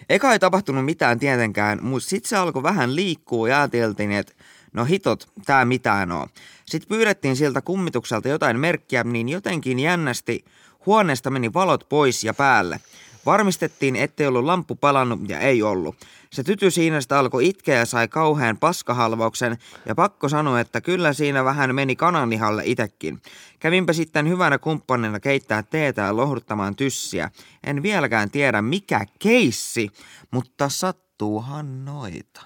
[0.09, 4.33] Eka ei tapahtunut mitään tietenkään, mutta sitten se alkoi vähän liikkua ja ajateltiin, että
[4.73, 6.29] no hitot, tää mitään oo.
[6.67, 10.45] Sitten pyydettiin siltä kummitukselta jotain merkkiä, niin jotenkin jännästi
[10.87, 12.81] huoneesta meni valot pois ja päälle.
[13.27, 15.97] Varmistettiin, ettei ollut lamppu palannut ja ei ollut.
[16.33, 21.13] Se tyty siinä sitä alkoi itkeä ja sai kauhean paskahalvauksen ja pakko sanoa, että kyllä
[21.13, 23.23] siinä vähän meni kananlihalle itekin.
[23.59, 27.31] Kävinpä sitten hyvänä kumppanina keittää teetä ja lohduttamaan tyssiä.
[27.65, 29.91] En vieläkään tiedä mikä keissi,
[30.31, 32.41] mutta sattuuhan noita.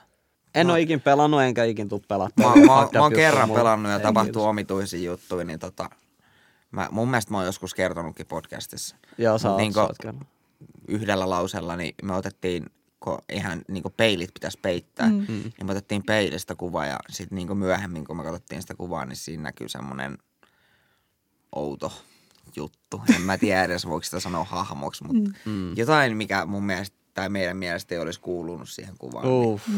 [0.55, 2.43] En ole ikin pelannut, enkä ikin tuu pelata.
[2.43, 5.91] Mä, mä, mä oon kerran pelannut ja tapahtuu omituisia juttuja, niin tota,
[6.71, 8.97] mä, mun mielestä mä oon joskus kertonutkin podcastissa.
[9.19, 10.27] Joo, sä oot, Niin sä kerran.
[10.89, 12.67] yhdellä lauseella, niin me otettiin,
[13.01, 15.27] kun ihan niin peilit pitäisi peittää, mm.
[15.29, 19.17] niin me otettiin peilistä kuva ja sitten niin myöhemmin, kun me katsottiin sitä kuvaa, niin
[19.17, 20.19] siinä näkyy semmoinen
[21.57, 21.93] outo
[22.57, 23.03] juttu.
[23.17, 25.77] En mä tiedä edes, voiko sitä sanoa hahmoksi, mutta mm.
[25.77, 29.25] jotain, mikä mun mielestä tai meidän mielestä ei olisi kuulunut siihen kuvaan.
[29.25, 29.69] Niin Uff.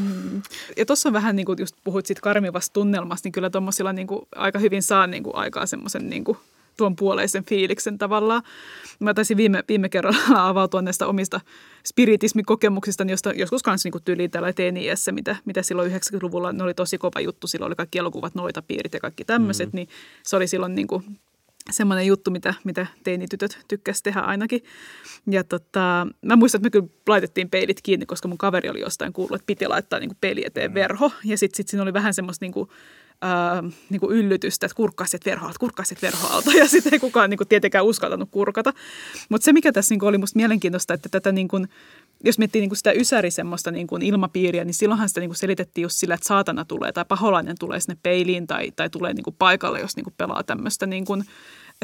[0.76, 4.20] Ja tuossa vähän niin kuin just puhuit siitä karmivasta tunnelmasta, niin kyllä tuommoisilla niin kuin
[4.36, 6.38] aika hyvin saa niin kuin aikaa semmoisen niin kuin
[6.78, 8.42] tuon puoleisen fiiliksen tavallaan.
[9.00, 10.18] Mä taisin viime, viime kerralla
[10.48, 11.40] avautua näistä omista
[11.86, 14.52] spiritismikokemuksista, josta joskus kanssa niin tyyliin täällä
[15.12, 18.94] mitä, mitä silloin 90-luvulla, ne oli tosi kova juttu, silloin oli kaikki elokuvat, noita piirit
[18.94, 19.76] ja kaikki tämmöiset, mm.
[19.76, 19.88] niin
[20.22, 21.04] se oli silloin niin kuin
[21.70, 24.62] semmoinen juttu, mitä, mitä teinitytöt tykkäsivät tehdä ainakin.
[25.30, 29.12] Ja tota, mä muistan, että me kyllä laitettiin peilit kiinni, koska mun kaveri oli jostain
[29.12, 31.10] kuullut, että piti laittaa niin kuin peili eteen verho.
[31.24, 32.68] Ja sitten sit siinä oli vähän semmoista niin kuin,
[33.22, 36.50] ää, niin kuin yllytystä, että kurkkaa sieltä verhoalta, kurkkaa sieltä verhoalta.
[36.58, 38.72] Ja sitten ei kukaan niin kuin, tietenkään uskaltanut kurkata.
[39.28, 41.68] Mutta se, mikä tässä niin kuin, oli musta mielenkiintoista, että tätä niin kuin,
[42.24, 45.36] jos miettii niin kuin sitä ysäri semmoista niin kuin ilmapiiriä, niin silloinhan sitä niin kuin
[45.36, 49.24] selitettiin just sillä, että saatana tulee tai paholainen tulee sinne peiliin tai, tai tulee niin
[49.24, 51.24] kuin paikalle, jos niin kuin pelaa tämmöistä niin kuin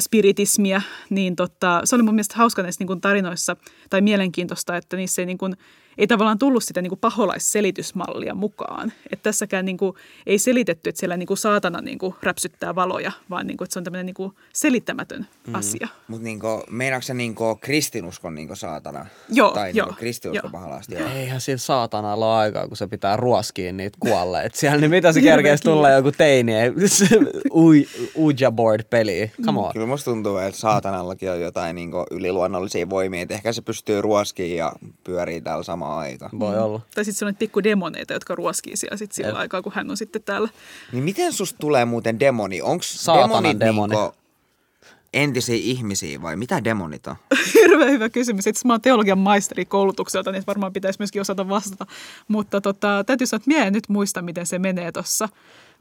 [0.00, 3.56] spiritismiä, niin tota, se oli mun mielestä hauska näissä niin kuin tarinoissa
[3.90, 5.56] tai mielenkiintoista, että niissä ei, niin kuin,
[5.98, 8.92] ei tavallaan tullut sitä niin kuin paholaisselitysmallia mukaan.
[9.12, 13.12] Että tässäkään niin kuin, ei selitetty, että siellä niin kuin saatana niin kuin räpsyttää valoja,
[13.30, 15.54] vaan niin kuin, että se on tämmöinen niin kuin selittämätön mm.
[15.54, 15.88] asia.
[16.08, 19.06] Mutta niinku, meinaatko se niinku kristinuskon niinku saatana?
[19.28, 20.60] Joo, tai joo, niinku kristinuskon joo.
[20.60, 20.94] pahalasti?
[20.94, 21.08] Joo.
[21.08, 24.54] Eihän sillä saatanalla ole aikaa, kun se pitää ruoskiin niitä kuolleet.
[24.54, 27.06] Siellä niin mitä se kerkeisi tulla joku teini, ei- se
[27.50, 29.32] Uj- Ouija board-peli.
[29.44, 29.72] Come on.
[29.72, 34.56] Kyllä musta tuntuu, että saatanallakin on jotain niinku yliluonnollisia voimia, että ehkä se pystyy ruoskiin
[34.56, 34.72] ja
[35.04, 36.30] pyörii täällä samaan aikaan.
[36.38, 36.80] Voi olla.
[36.94, 39.36] Tai sitten se on pikku demoneita, jotka ruoskii siellä sit sillä Jep.
[39.36, 40.48] aikaa, kun hän on sitten täällä.
[40.92, 42.62] Niin miten susta tulee muuten demoni?
[42.62, 42.84] Onko
[43.22, 43.94] demonit demoni.
[43.94, 44.14] Niinku
[45.12, 47.16] entisiä ihmisiä vai mitä demonit on?
[47.54, 48.46] Hirveän hyvä kysymys.
[48.46, 51.86] Itse mä oon teologian maisteri koulutukselta, niin varmaan pitäisi myöskin osata vastata.
[52.28, 55.28] Mutta tota, täytyy sanoa, että mie en nyt muista, miten se menee tuossa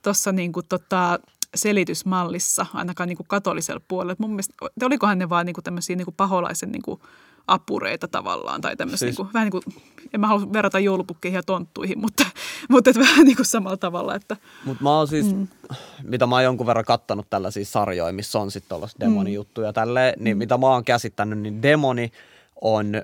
[0.01, 1.19] tossa niinku tota,
[1.55, 4.13] selitysmallissa, ainakaan niinku katolisella puolella.
[4.13, 6.99] Et mun mielestä, olikohan ne vaan niinku tämmöisiä niinku paholaisen niinku
[7.47, 9.25] apureita tavallaan, tai tämmöisiä, Siis- siis...
[9.25, 9.63] niinku, vähän niin kuin,
[10.13, 12.25] en mä halua verrata joulupukkeihin ja tonttuihin, mutta,
[12.71, 15.47] mutta et vähän niin kuin samalla tavalla, että Mutta mä oon siis, mm.
[16.03, 19.73] mitä mä oon jonkun verran kattanut tällaisia sarjoja, missä on sitten tuollaista demonijuttuja mm.
[19.73, 20.39] tälleen, niin mm.
[20.39, 22.11] mitä mä oon käsittänyt, niin demoni
[22.61, 23.03] on öö,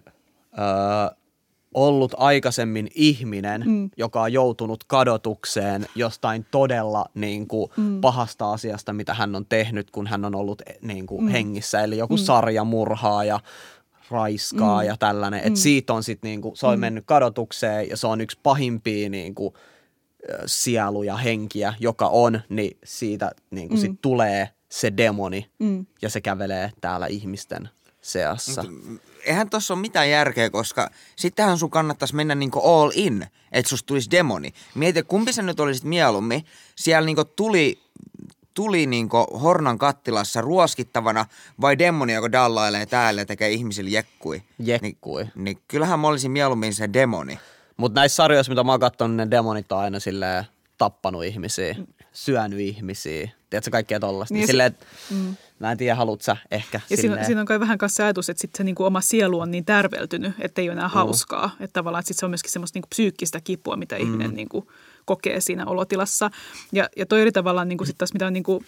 [1.73, 3.89] ollut aikaisemmin ihminen, mm.
[3.97, 8.01] joka on joutunut kadotukseen jostain todella niin kuin, mm.
[8.01, 11.27] pahasta asiasta, mitä hän on tehnyt, kun hän on ollut eh, niin kuin, mm.
[11.27, 11.81] hengissä.
[11.81, 12.23] Eli joku mm.
[12.23, 13.39] sarjamurhaa ja
[14.11, 14.87] raiskaa mm.
[14.87, 15.41] ja tällainen.
[15.43, 16.81] Et siitä on sitten niinku, se on mm.
[16.81, 19.53] mennyt kadotukseen ja se on yksi pahimpia niinku,
[20.29, 23.81] ö, sieluja, henkiä, joka on, niin siitä niinku, mm.
[23.81, 25.85] sit tulee se demoni mm.
[26.01, 27.69] ja se kävelee täällä ihmisten
[28.01, 28.65] seassa.
[29.25, 33.87] Eihän tossa ole mitään järkeä, koska sittenhän sun kannattaisi mennä niinku all in, että susta
[33.87, 34.53] tulisi demoni.
[34.75, 36.45] Mieti, kumpi sä nyt olisit mieluummin.
[36.75, 37.79] Siellä niinku tuli,
[38.59, 41.25] tuli niinku hornan kattilassa ruoskittavana
[41.61, 44.43] vai demoni, joka dallailee täällä ja tekee ihmisille jekkui.
[44.59, 45.23] Jekkui.
[45.23, 47.39] Niin, niin kyllähän mä olisin mieluummin se demoni.
[47.77, 50.43] Mutta näissä sarjoissa, mitä mä oon katsonut, ne demonit on aina silleen
[50.77, 51.75] tappanut ihmisiä,
[52.13, 53.29] syönyt ihmisiä.
[53.49, 54.33] Tiedätkö kaikkea tollasta?
[54.33, 55.35] Niin, Niin niin silleen, että mm.
[55.59, 58.29] mä en tiedä, haluat sä ehkä Ja siinä, siinä on kai vähän kanssa se ajatus,
[58.29, 61.55] että sit se niinku oma sielu on niin tärveltynyt, että ei ole enää hauskaa.
[61.59, 64.01] Että tavallaan että sit se on myöskin semmoista niinku psyykkistä kipua, mitä mm.
[64.01, 64.71] ihminen niinku
[65.09, 66.29] kokee siinä olotilassa.
[66.73, 68.63] Ja, ja toi eri tavallaan niinku sit taas, mitä on niinku,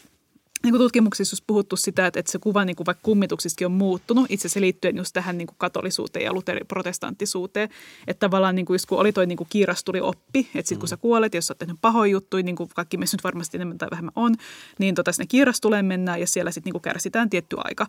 [0.63, 3.71] niin kuin tutkimuksissa on puhuttu sitä, että, että se kuva niin kuin vaikka kummituksistakin on
[3.71, 7.69] muuttunut, itse asiassa liittyen just tähän niin kuin katolisuuteen ja luteriprotestanttisuuteen.
[8.07, 10.87] Että tavallaan niin kuin just kun oli toi niin kuin kiirastuli oppi, että sitten kun
[10.87, 13.77] sä kuolet, jos sä oot tehnyt pahoja juttuja, niin kuin kaikki meissä nyt varmasti enemmän
[13.77, 14.35] tai vähemmän on,
[14.79, 17.87] niin tota sinne kiirastuleen mennään ja siellä sitten niin kuin kärsitään tietty aika.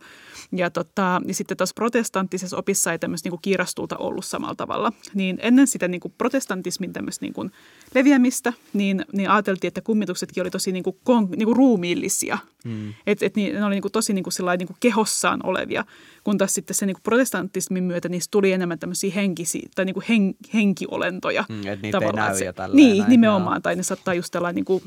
[0.52, 4.92] Ja, tota, ja sitten tuossa protestanttisessa opissa ei tämmöistä niin kuin kiirastulta ollut samalla tavalla.
[5.14, 7.50] Niin ennen sitä niin kuin protestantismin tämmöistä niin kuin
[7.94, 12.38] leviämistä, niin, niin ajateltiin, että kummituksetkin oli tosi niin kuin, kon, niin kuin ruumiillisia.
[12.64, 12.94] Mm.
[13.06, 15.84] Että et ne oli niin kuin tosi niin kuin niin kuin kehossaan olevia,
[16.24, 19.94] kun taas sitten se niin kuin protestantismin myötä niistä tuli enemmän tämmöisiä henkisiä tai niin
[19.94, 21.44] kuin hen, henkiolentoja.
[21.48, 23.56] Mm, että niitä ei näy se, ja Niin, näin, nimenomaan.
[23.56, 23.60] joo.
[23.60, 24.82] Tai ne saattaa just tällainen niin kuin,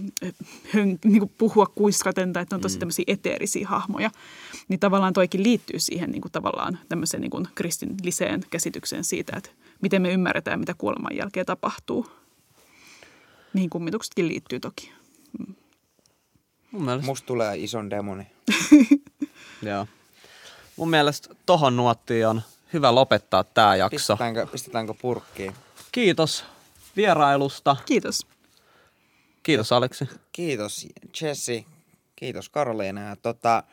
[0.73, 4.11] hön, niin kuin puhua kuiskaten tai että ne on tosi tämmöisiä eteerisiä hahmoja.
[4.67, 9.49] Niin tavallaan toikin liittyy siihen niin kuin tavallaan tämmöiseen niin kuin kristilliseen käsitykseen siitä, että
[9.82, 12.07] miten me ymmärretään, mitä kuoleman jälkeen tapahtuu.
[13.53, 14.91] Mihin kummituksetkin liittyy toki.
[16.76, 18.28] Mun mielestä, Musta tulee ison demoni.
[19.69, 19.88] joo.
[20.76, 22.41] Mun mielestä tohon nuottiin on
[22.73, 23.95] hyvä lopettaa tää jakso.
[23.95, 25.55] Pistetäänkö, pistetäänkö purkkiin?
[25.91, 26.45] Kiitos
[26.95, 27.76] vierailusta.
[27.86, 28.28] Kiitos.
[29.43, 30.09] Kiitos Aleksi.
[30.32, 30.88] Kiitos
[31.21, 31.65] Jesse,
[32.15, 33.01] kiitos Karoliina.
[33.01, 33.63] Ja tota,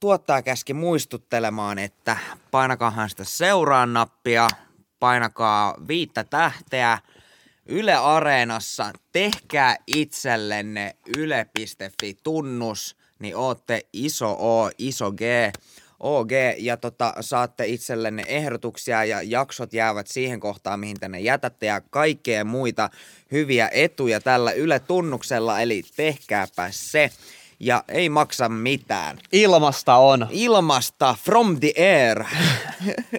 [0.00, 2.16] tuottaja käski muistuttelemaan, että
[2.50, 4.48] painakahan sitä seuraa nappia,
[5.00, 6.98] painakaa viittä tähteä
[7.68, 15.20] Yle Areenassa, tehkää itsellenne yle.fi-tunnus, niin ootte iso O, iso G,
[16.00, 21.80] OG, ja tota, saatte itsellenne ehdotuksia ja jaksot jäävät siihen kohtaan, mihin tänne jätätte, ja
[21.80, 22.90] kaikkea muita
[23.32, 27.10] hyviä etuja tällä Yle-tunnuksella, eli tehkääpä se,
[27.60, 29.18] ja ei maksa mitään.
[29.32, 30.26] Ilmasta on.
[30.30, 32.24] Ilmasta, from the air.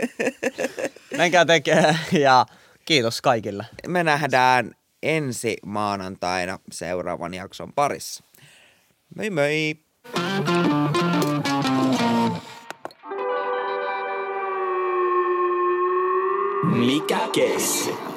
[1.18, 2.46] Menkää tekee ja
[2.88, 3.66] kiitos kaikille.
[3.88, 4.72] Me nähdään
[5.04, 8.24] ensi maanantaina seuraavan jakson parissa.
[9.16, 9.76] Moi moi!
[16.64, 18.17] Mikä kesti?